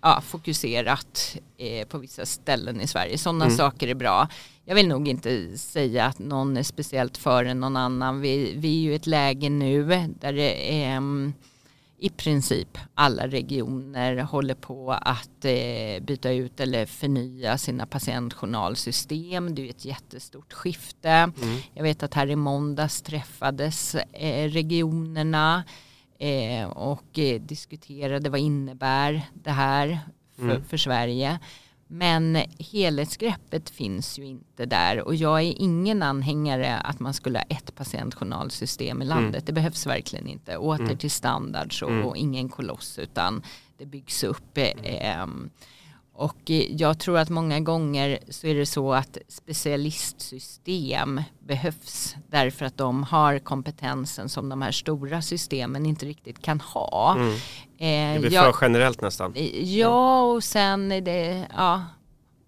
ja, 0.04 0.20
fokuserat 0.20 1.36
eh, 1.56 1.86
på 1.86 1.98
vissa 1.98 2.26
ställen 2.26 2.80
i 2.80 2.86
Sverige. 2.86 3.18
Sådana 3.18 3.50
saker 3.50 3.88
är 3.88 3.94
bra. 3.94 4.28
Jag 4.64 4.74
vill 4.74 4.88
nog 4.88 5.08
inte 5.08 5.58
säga 5.58 6.04
att 6.04 6.18
någon 6.18 6.56
är 6.56 6.62
speciellt 6.62 7.16
före 7.16 7.54
någon 7.54 7.76
annan. 7.76 8.20
Vi, 8.20 8.54
vi 8.56 8.68
är 8.68 8.82
ju 8.82 8.92
i 8.92 8.94
ett 8.94 9.06
läge 9.06 9.50
nu 9.50 9.84
där 10.20 10.32
det 10.32 10.82
är 10.82 10.96
ehm, 10.96 11.32
i 11.98 12.08
princip 12.08 12.78
alla 12.94 13.26
regioner 13.26 14.16
håller 14.16 14.54
på 14.54 14.92
att 14.92 15.44
eh, 15.44 16.02
byta 16.02 16.32
ut 16.32 16.60
eller 16.60 16.86
förnya 16.86 17.58
sina 17.58 17.86
patientjournalsystem. 17.86 19.54
Det 19.54 19.66
är 19.66 19.70
ett 19.70 19.84
jättestort 19.84 20.52
skifte. 20.52 21.30
Jag 21.74 21.82
vet 21.82 22.02
att 22.02 22.14
här 22.14 22.30
i 22.30 22.36
måndags 22.36 23.02
träffades 23.02 23.94
eh, 23.94 24.50
regionerna 24.50 25.64
eh, 26.18 26.68
och 26.68 27.18
eh, 27.18 27.40
diskuterade 27.40 28.30
vad 28.30 28.40
innebär 28.40 29.22
det 29.34 29.50
här 29.50 29.98
för, 30.36 30.60
för 30.60 30.76
Sverige. 30.76 31.38
Men 31.86 32.36
helhetsgreppet 32.58 33.70
finns 33.70 34.18
ju 34.18 34.24
inte 34.26 34.66
där 34.66 35.00
och 35.00 35.14
jag 35.14 35.42
är 35.42 35.54
ingen 35.62 36.02
anhängare 36.02 36.76
att 36.76 37.00
man 37.00 37.14
skulle 37.14 37.38
ha 37.38 37.44
ett 37.44 37.74
patientjournalsystem 37.74 39.02
i 39.02 39.04
landet. 39.04 39.46
Det 39.46 39.52
behövs 39.52 39.86
verkligen 39.86 40.26
inte. 40.26 40.56
Åter 40.56 40.96
till 40.96 41.10
standards 41.10 41.82
och, 41.82 42.04
och 42.04 42.16
ingen 42.16 42.48
koloss 42.48 42.98
utan 42.98 43.42
det 43.78 43.86
byggs 43.86 44.24
upp. 44.24 44.58
Eh, 44.58 45.26
och 46.16 46.50
eh, 46.50 46.72
jag 46.76 46.98
tror 46.98 47.18
att 47.18 47.30
många 47.30 47.60
gånger 47.60 48.18
så 48.28 48.46
är 48.46 48.54
det 48.54 48.66
så 48.66 48.92
att 48.92 49.18
specialistsystem 49.28 51.22
behövs 51.46 52.16
därför 52.28 52.64
att 52.66 52.76
de 52.76 53.02
har 53.02 53.38
kompetensen 53.38 54.28
som 54.28 54.48
de 54.48 54.62
här 54.62 54.72
stora 54.72 55.22
systemen 55.22 55.86
inte 55.86 56.06
riktigt 56.06 56.42
kan 56.42 56.60
ha. 56.60 57.16
Mm. 57.18 57.28
Eh, 57.78 58.14
Det 58.14 58.20
blir 58.28 58.32
jag- 58.32 58.58
för 58.58 58.66
generellt 58.66 59.00
nästan. 59.00 59.34
Ja 59.62 60.22
och 60.22 60.44
sen 60.44 60.92
är 60.92 61.00
det, 61.00 61.46
ja, 61.56 61.82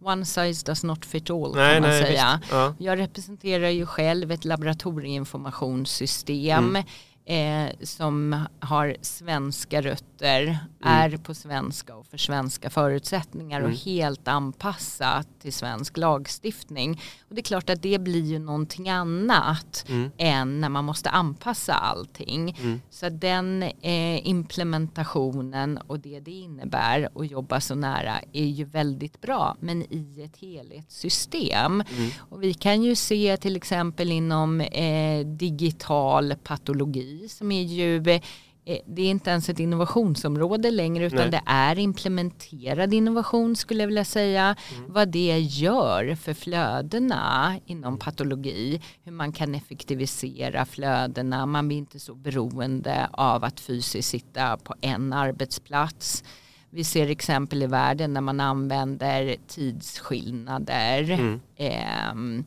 one 0.05 0.25
size 0.25 0.67
does 0.67 0.85
not 0.85 1.05
fit 1.07 1.31
all 1.31 1.53
kan 1.53 1.63
Nej, 1.63 1.81
man 1.81 1.91
nej, 1.91 2.03
säga. 2.03 2.41
Ja. 2.51 2.75
Jag 2.79 2.99
representerar 2.99 3.69
ju 3.69 3.87
själv 3.87 4.33
ett 4.33 4.45
laboratorieinformationssystem 4.45 6.79
eh, 7.27 7.69
som 7.83 8.45
har 8.61 8.97
svenska 9.01 9.83
rötter, 9.83 10.59
är 10.85 11.17
på 11.17 11.35
svenska 11.35 11.97
och 11.97 12.07
för 12.07 12.19
svenska 12.19 12.71
förutsättningar 12.71 13.61
och 13.61 13.71
helt 13.71 14.29
anpassat 14.29 15.29
till 15.41 15.53
svensk 15.53 15.97
lagstiftning. 15.97 17.01
Och 17.29 17.35
det 17.35 17.41
är 17.41 17.43
klart 17.43 17.71
att 17.71 17.83
det 17.83 17.99
blir 17.99 18.25
ju 18.25 18.39
någonting 18.39 18.89
annat 18.89 19.87
än 20.19 20.61
när 20.61 20.69
man 20.69 20.85
måste 20.85 21.11
anpassa 21.11 21.75
allting. 21.75 22.59
Så 22.91 23.07
att 23.07 23.21
den 23.21 23.63
eh, 23.63 24.29
implementationen 24.29 25.79
och 25.79 26.01
det 26.01 26.21
det 26.21 26.31
innebär 26.31 27.09
att 27.15 27.31
jobba 27.31 27.61
så 27.61 27.75
nära 27.75 28.15
är 28.33 28.45
ju 28.47 28.65
väldigt 28.65 29.21
bra 29.21 29.57
men 29.61 29.83
i 29.93 30.23
ett 30.25 30.37
helhetssystem. 30.37 31.83
Och 32.19 32.43
vi 32.43 32.55
kan 32.55 32.83
ju 32.83 32.95
se 32.95 33.37
till 33.37 33.57
exempel 33.57 34.13
inom 34.13 34.61
eh, 34.61 35.27
digital 35.27 36.35
patologi 36.45 37.16
som 37.29 37.53
är 37.53 37.63
ju 37.63 37.97
eh, 37.97 38.21
det 38.87 39.03
är 39.03 39.11
inte 39.11 39.31
ens 39.31 39.49
ett 39.49 39.61
innovationsområde 39.61 40.71
längre 40.71 41.07
utan 41.07 41.19
Nej. 41.19 41.31
det 41.31 41.43
är 41.47 41.79
implementerad 41.79 42.95
innovation 42.95 43.57
skulle 43.57 43.83
jag 43.83 43.87
vilja 43.87 44.05
säga. 44.05 44.57
Mm. 44.77 44.93
Vad 44.93 45.09
det 45.09 45.39
gör 45.39 46.15
för 46.15 46.35
flödena 46.35 47.55
inom 47.67 47.99
patologi, 47.99 48.81
hur 49.05 49.13
man 49.13 49.33
kan 49.33 49.55
effektivisera 49.55 50.65
flödena, 50.65 51.47
man 51.47 51.69
blir 51.69 51.79
inte 51.79 52.01
så 52.01 52.15
beroende 52.15 53.09
av 53.13 53.45
att 53.45 53.61
fysiskt 53.61 54.09
sitta 54.09 54.57
på 54.57 54.75
en 54.81 55.13
arbetsplats. 55.13 56.25
Vi 56.77 56.85
ser 56.85 57.09
exempel 57.11 57.63
i 57.63 57.67
världen 57.67 58.15
där 58.15 58.21
man 58.21 58.41
använder 58.41 59.37
tidsskillnader 59.47 61.11
Mm. 61.11 61.41
ehm, 61.57 62.45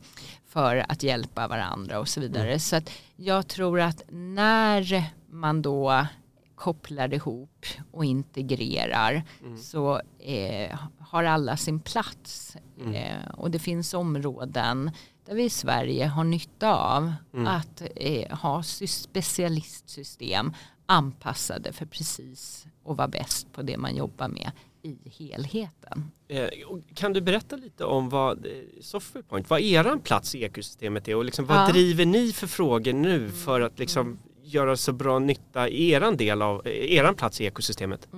för 0.48 0.84
att 0.88 1.02
hjälpa 1.02 1.48
varandra 1.48 1.98
och 1.98 2.08
så 2.08 2.20
vidare. 2.20 2.58
Så 2.58 2.76
att 2.76 2.90
jag 3.16 3.48
tror 3.48 3.80
att 3.80 4.02
när 4.10 5.04
man 5.30 5.62
då 5.62 6.06
kopplar 6.54 7.14
ihop 7.14 7.66
och 7.90 8.04
integrerar 8.04 9.22
så 9.62 10.00
eh, 10.18 10.78
har 10.98 11.24
alla 11.24 11.56
sin 11.56 11.80
plats. 11.80 12.56
Eh, 12.94 13.30
och 13.36 13.50
det 13.50 13.58
finns 13.58 13.94
områden 13.94 14.90
där 15.26 15.34
vi 15.34 15.44
i 15.44 15.50
Sverige 15.50 16.06
har 16.06 16.24
nytta 16.24 16.74
av 16.74 17.12
att 17.46 17.82
eh, 17.96 18.38
ha 18.38 18.62
sy- 18.62 18.86
specialistsystem 18.86 20.52
anpassade 20.90 21.72
för 21.72 21.86
precis 21.86 22.66
och 22.82 22.96
vara 22.96 23.08
bäst 23.08 23.52
på 23.52 23.62
det 23.62 23.76
man 23.76 23.96
jobbar 23.96 24.28
med 24.28 24.50
i 24.82 24.96
helheten. 25.18 26.10
Eh, 26.28 26.48
Kan 26.94 27.12
du 27.12 27.20
berätta 27.20 27.56
lite 27.56 27.84
om 27.84 28.08
vad 28.08 28.46
eh, 28.46 28.52
Softwarepoint, 28.80 29.50
vad 29.50 29.60
eran 29.60 30.00
plats 30.00 30.34
i 30.34 30.42
ekosystemet 30.44 31.08
är 31.08 31.14
och 31.16 31.24
liksom, 31.24 31.46
vad 31.46 31.56
Ja. 31.56 31.68
driver 31.72 32.06
ni 32.06 32.32
för 32.32 32.46
frågor 32.46 32.92
nu 32.92 33.30
för 33.30 33.60
att 33.60 33.78
liksom 33.78 34.18
göra 34.42 34.76
så 34.76 34.92
bra 34.92 35.18
nytta 35.18 35.68
i 35.68 35.90
eran 35.90 36.16
del 36.16 36.42
av 36.42 36.66
eh, 36.66 36.72
eran 36.72 37.14
plats 37.14 37.40
i 37.40 37.44
ekosystemet? 37.44 38.08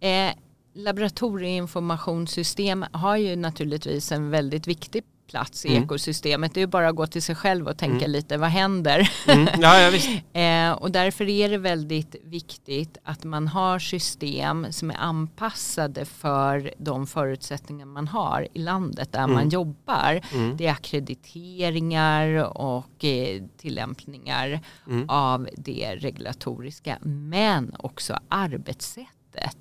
Eh, 0.00 0.30
laboratorieinformationssystem 0.74 2.84
har 2.92 3.16
ju 3.16 3.36
naturligtvis 3.36 4.12
en 4.12 4.30
väldigt 4.30 4.66
viktig 4.66 5.04
plats 5.32 5.64
i 5.66 5.68
Mm. 5.70 5.82
ekosystemet. 5.84 6.54
Det 6.54 6.60
är 6.62 6.66
bara 6.66 6.88
att 6.88 6.96
gå 6.96 7.06
till 7.06 7.22
sig 7.22 7.34
själv 7.34 7.68
och 7.68 7.76
tänka 7.78 8.06
lite 8.06 8.36
vad 8.36 8.50
händer? 8.50 9.10
Mm. 9.28 9.48
Ja, 9.60 9.80
ja. 9.80 9.92
Eh, 10.40 10.72
och 10.72 10.90
därför 10.92 11.28
är 11.28 11.48
det 11.48 11.58
väldigt 11.58 12.16
viktigt 12.24 12.98
att 13.04 13.24
man 13.24 13.48
har 13.48 13.78
system 13.78 14.66
som 14.72 14.90
är 14.90 14.96
anpassade 14.96 16.04
för 16.04 16.74
de 16.78 17.06
förutsättningar 17.06 17.86
man 17.86 18.08
har 18.08 18.48
i 18.54 18.58
landet 18.58 19.12
där 19.12 19.26
man 19.26 19.48
jobbar. 19.48 20.20
Mm. 20.34 20.56
Det 20.56 20.66
är 20.66 20.72
akkrediteringar 20.72 22.44
och 22.58 23.04
eh, 23.04 23.42
tillämpningar 23.56 24.60
Mm. 24.86 25.08
av 25.08 25.48
det 25.56 25.96
regulatoriska 26.00 26.98
men 27.02 27.74
också 27.78 28.18
arbetssättet 28.28 29.08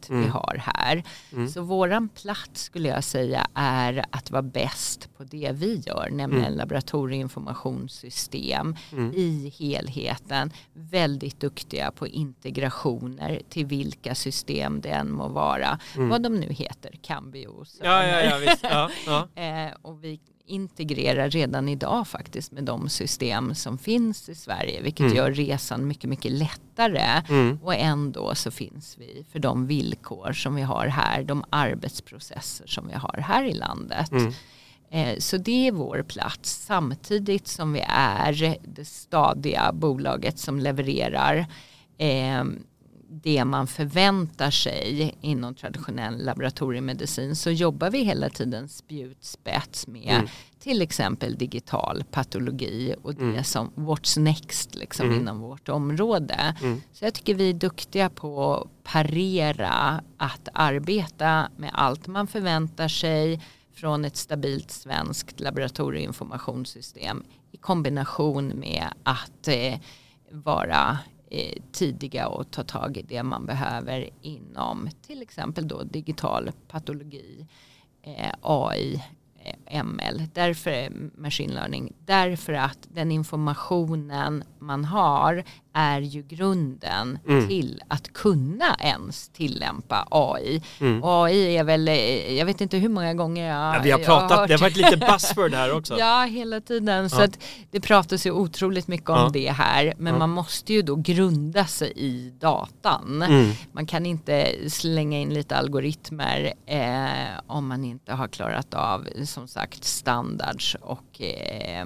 vi 0.09 0.15
Mm. 0.15 0.29
har 0.31 0.61
här. 0.65 1.03
Så 1.47 1.61
våran 1.61 2.09
plats 2.09 2.63
skulle 2.63 2.89
jag 2.89 3.03
säga 3.03 3.47
är 3.53 4.05
att 4.09 4.31
vara 4.31 4.41
bäst 4.41 5.09
på 5.17 5.23
det 5.23 5.51
vi 5.55 5.75
gör, 5.85 6.09
nämligen 6.11 6.45
Mm. 6.45 6.57
laboratorieinformationssystem 6.57 8.75
i 9.15 9.53
helheten. 9.59 10.51
Väldigt 10.73 11.39
duktiga 11.39 11.91
på 11.91 12.07
integrationer 12.07 13.41
till 13.49 13.65
vilka 13.65 14.15
system 14.15 14.81
det 14.81 14.89
än 14.89 15.11
må 15.11 15.27
vara. 15.27 15.79
Vad 15.97 16.23
de 16.23 16.39
nu 16.39 16.53
heter, 16.53 16.91
Cambio, 17.01 17.51
Mm. 17.51 17.65
Ja, 17.81 18.07
ja, 18.07 18.21
ja, 18.21 18.37
visst. 18.37 18.63
Ja, 18.63 18.89
ja. 19.05 19.27
Eh, 19.41 19.71
och 19.81 20.03
vi 20.03 20.19
integrerar 20.45 21.29
redan 21.29 21.69
idag 21.69 22.07
faktiskt 22.07 22.51
med 22.51 22.63
de 22.63 22.89
system 22.89 23.55
som 23.55 23.77
finns 23.77 24.29
i 24.29 24.35
Sverige 24.35 24.81
vilket 24.81 25.05
Mm. 25.05 25.15
gör 25.17 25.31
resan 25.31 25.87
mycket, 25.87 26.09
mycket 26.09 26.31
lättare. 26.31 27.23
Mm. 27.29 27.59
Och 27.63 27.75
ändå 27.75 28.35
så 28.35 28.51
finns 28.51 28.97
vi 28.99 29.25
för 29.31 29.39
de 29.39 29.67
villkor 29.67 30.33
som 30.33 30.55
vi 30.55 30.61
har 30.61 30.87
här, 30.87 31.23
de 31.23 31.43
arbetsprocesser 31.49 32.67
som 32.67 32.87
vi 32.87 32.93
har 32.93 33.17
här 33.27 33.43
i 33.43 33.53
landet. 33.53 34.11
Mm. 34.11 34.33
Eh, 34.91 35.17
Så 35.19 35.37
det 35.37 35.67
är 35.67 35.71
vår 35.71 36.03
plats 36.07 36.65
samtidigt 36.65 37.47
som 37.47 37.73
vi 37.73 37.83
är 37.87 38.57
det 38.63 38.85
stadiga 38.85 39.71
bolaget 39.73 40.39
som 40.39 40.59
levererar 40.59 41.45
eh, 41.97 42.43
det 43.13 43.45
man 43.45 43.67
förväntar 43.67 44.51
sig 44.51 45.15
inom 45.21 45.55
traditionell 45.55 46.25
laboratoriemedicin 46.25 47.35
så 47.35 47.51
jobbar 47.51 47.89
vi 47.89 48.03
hela 48.03 48.29
tiden 48.29 48.69
spjutspets 48.69 49.87
med 49.87 50.13
Mm. 50.15 50.27
till 50.59 50.81
exempel 50.81 51.35
digital 51.35 52.03
patologi 52.11 52.95
och 53.03 53.15
det 53.15 53.21
Mm. 53.23 53.43
som 53.43 53.71
what's 53.75 54.19
next 54.19 54.75
liksom 54.75 55.05
Mm. 55.05 55.19
inom 55.19 55.39
vårt 55.39 55.69
område. 55.69 56.55
Mm. 56.61 56.81
Så 56.93 57.05
jag 57.05 57.13
tycker 57.13 57.35
vi 57.35 57.49
är 57.49 57.53
duktiga 57.53 58.09
på 58.09 58.55
att 58.55 58.83
parera 58.83 60.03
att 60.17 60.49
arbeta 60.53 61.49
med 61.57 61.71
allt 61.73 62.07
man 62.07 62.27
förväntar 62.27 62.87
sig 62.87 63.41
från 63.73 64.05
ett 64.05 64.17
stabilt 64.17 64.71
svenskt 64.71 65.39
laboratorieinformationssystem 65.39 67.23
i 67.51 67.57
kombination 67.57 68.47
med 68.47 68.87
att 69.03 69.47
eh, 69.47 69.79
vara 70.31 70.97
Eh, 71.33 71.61
tidiga 71.71 72.27
och 72.27 72.51
ta 72.51 72.63
tag 72.63 72.97
i 72.97 73.01
det 73.01 73.23
man 73.23 73.45
behöver 73.45 74.09
inom 74.21 74.89
till 75.01 75.21
exempel 75.21 75.67
då 75.67 75.83
digital 75.83 76.51
patologi, 76.67 77.47
eh, 78.01 78.33
AI, 78.41 79.03
eh, 79.43 79.85
ML, 79.85 80.27
därför 80.33 80.71
är 80.71 80.91
machine 81.15 81.53
learning, 81.53 81.93
därför 82.05 82.53
att 82.53 82.87
den 82.93 83.11
informationen 83.11 84.43
man 84.61 84.85
har 84.85 85.43
är 85.73 86.01
ju 86.01 86.21
grunden 86.23 87.19
Mm. 87.27 87.47
till 87.47 87.81
att 87.87 88.13
kunna 88.13 88.75
ens 88.79 89.29
tillämpa 89.29 90.07
AI. 90.11 90.61
Mm. 90.79 91.01
AI 91.03 91.57
är 91.57 91.63
väl, 91.63 91.87
eh, 91.87 92.33
jag 92.37 92.45
vet 92.45 92.61
inte 92.61 92.77
hur 92.77 92.89
många 92.89 93.13
gånger 93.13 93.47
jag, 93.47 93.75
Ja, 93.75 93.81
vi 93.83 93.91
har 93.91 93.99
pratat, 93.99 94.39
hört 94.39 94.47
det 94.47 94.53
har 94.53 94.59
varit 94.61 94.75
lite 94.77 94.97
buzzword 94.97 95.53
här 95.53 95.73
också. 95.77 95.97
Ja, 95.99 96.23
hela 96.23 96.61
tiden. 96.61 97.09
Så 97.09 97.21
Ja. 97.21 97.23
att 97.25 97.39
det 97.71 97.79
pratas 97.81 98.25
ju 98.25 98.31
otroligt 98.31 98.87
mycket 98.87 99.09
om 99.09 99.15
Ja. 99.17 99.29
det 99.33 99.51
här. 99.51 99.93
Men 99.97 100.17
man 100.19 100.29
måste 100.29 100.73
ju 100.73 100.81
då 100.81 100.95
grunda 100.95 101.65
sig 101.65 101.93
i 101.95 102.33
datan. 102.39 103.21
Mm. 103.21 103.51
Man 103.71 103.85
kan 103.85 104.05
inte 104.05 104.53
slänga 104.69 105.19
in 105.19 105.33
lite 105.33 105.57
algoritmer 105.57 106.53
eh, 106.65 107.39
om 107.47 107.67
man 107.67 107.83
inte 107.85 108.13
har 108.13 108.27
klarat 108.27 108.73
av 108.73 109.07
som 109.25 109.47
sagt 109.47 109.83
standards 109.83 110.75
och 110.81 111.21
eh, 111.21 111.85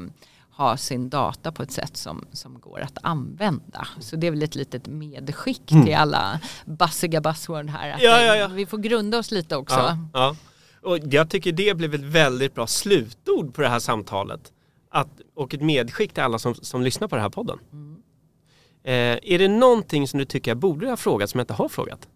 ha 0.58 0.78
sin 0.78 1.10
data 1.10 1.52
på 1.52 1.64
ett 1.64 1.72
sätt 1.72 1.98
som, 1.98 2.26
som 2.32 2.60
går 2.60 2.80
att 2.80 2.98
använda. 3.02 3.88
Så 4.00 4.16
det 4.16 4.28
är 4.28 4.32
väl 4.32 4.44
ett 4.44 4.56
litet 4.56 4.88
medskick 4.88 5.72
Mm. 5.72 5.86
till 5.86 5.96
alla 5.96 6.40
bassiga 6.66 7.22
buzzword 7.22 7.70
här. 7.70 7.88
Ja, 7.88 8.22
ja, 8.22 8.36
ja. 8.36 8.48
Vi 8.48 8.66
får 8.66 8.78
grunda 8.78 9.18
oss 9.18 9.32
lite 9.32 9.56
också. 9.56 9.98
Och 10.82 10.98
jag 11.12 11.30
tycker 11.30 11.52
det 11.52 11.78
blev 11.78 11.94
ett 11.96 12.02
väldigt 12.02 12.56
bra 12.56 12.68
slutord 12.68 13.54
på 13.54 13.62
det 13.62 13.70
här 13.70 13.80
samtalet. 13.80 14.52
Att, 14.92 15.08
och 15.36 15.54
ett 15.54 15.62
medskick 15.62 16.14
till 16.14 16.24
alla 16.24 16.40
som, 16.40 16.56
som 16.56 16.82
lyssnar 16.82 17.08
på 17.08 17.16
den 17.16 17.24
här 17.24 17.30
podden. 17.30 17.60
Mm. 17.72 17.96
Eh, 18.84 19.20
är 19.34 19.40
det 19.40 19.48
någonting 19.48 20.08
som 20.08 20.20
du 20.20 20.26
tycker 20.26 20.52
jag 20.52 20.58
borde 20.58 20.90
ha 20.90 20.98
frågat 20.98 21.30
som 21.30 21.38
jag 21.40 21.44
inte 21.44 21.54
har 21.54 21.70
frågat? 21.70 22.08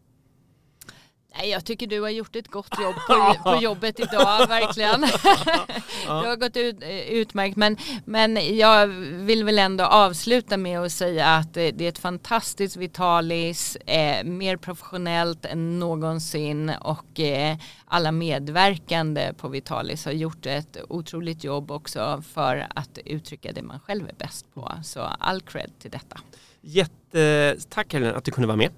Nej, 1.37 1.49
jag 1.49 1.65
tycker 1.65 1.87
du 1.87 2.01
har 2.01 2.09
gjort 2.09 2.35
ett 2.35 2.47
gott 2.47 2.79
jobb 2.81 2.95
på, 3.07 3.35
på 3.43 3.55
jobbet 3.61 3.99
idag, 3.99 4.47
verkligen. 4.47 5.01
Det 6.05 6.27
har 6.27 6.35
gått 6.35 6.57
ut, 6.57 6.83
eh, 6.83 6.99
utmärkt, 6.99 7.55
men, 7.55 7.77
men 8.05 8.57
jag 8.57 8.87
vill 8.87 9.43
väl 9.43 9.59
ändå 9.59 9.83
avsluta 9.83 10.57
med 10.57 10.79
att 10.79 10.91
säga 10.91 11.27
att 11.27 11.57
eh, 11.57 11.67
det 11.73 11.81
är 11.85 11.89
ett 11.89 11.99
fantastiskt 11.99 12.77
Vitalis, 12.77 13.75
eh, 13.75 14.23
mer 14.23 14.57
professionellt 14.57 15.45
än 15.45 15.79
någonsin 15.79 16.71
och 16.81 17.19
eh, 17.19 17.57
alla 17.85 18.11
medverkande 18.11 19.33
på 19.33 19.47
Vitalis 19.47 20.05
har 20.05 20.11
gjort 20.11 20.45
ett 20.45 20.77
otroligt 20.89 21.43
jobb 21.43 21.71
också 21.71 22.23
för 22.33 22.67
att 22.75 22.99
uttrycka 23.05 23.51
det 23.51 23.61
man 23.61 23.79
själv 23.79 24.09
är 24.09 24.13
bäst 24.13 24.53
på. 24.53 24.71
Så 24.83 24.99
all 25.01 25.41
cred 25.41 25.71
till 25.79 25.91
detta. 25.91 26.19
Jättetack 26.61 27.93
Helena 27.93 28.17
att 28.17 28.23
du 28.23 28.31
kunde 28.31 28.47
vara 28.47 28.57
med. 28.57 28.71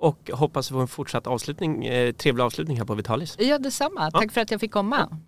Och 0.00 0.30
hoppas 0.32 0.68
få 0.68 0.78
en 0.78 0.88
fortsatt 0.88 1.26
avslutning, 1.26 1.86
eh, 1.86 2.12
trevlig 2.12 2.44
avslutning 2.44 2.78
här 2.78 2.84
på 2.84 2.94
Vitalis. 2.94 3.36
Ja, 3.38 3.58
detsamma. 3.58 4.10
Tack 4.10 4.32
för 4.32 4.40
att 4.40 4.50
jag 4.50 4.60
fick 4.60 4.72
komma. 4.72 5.18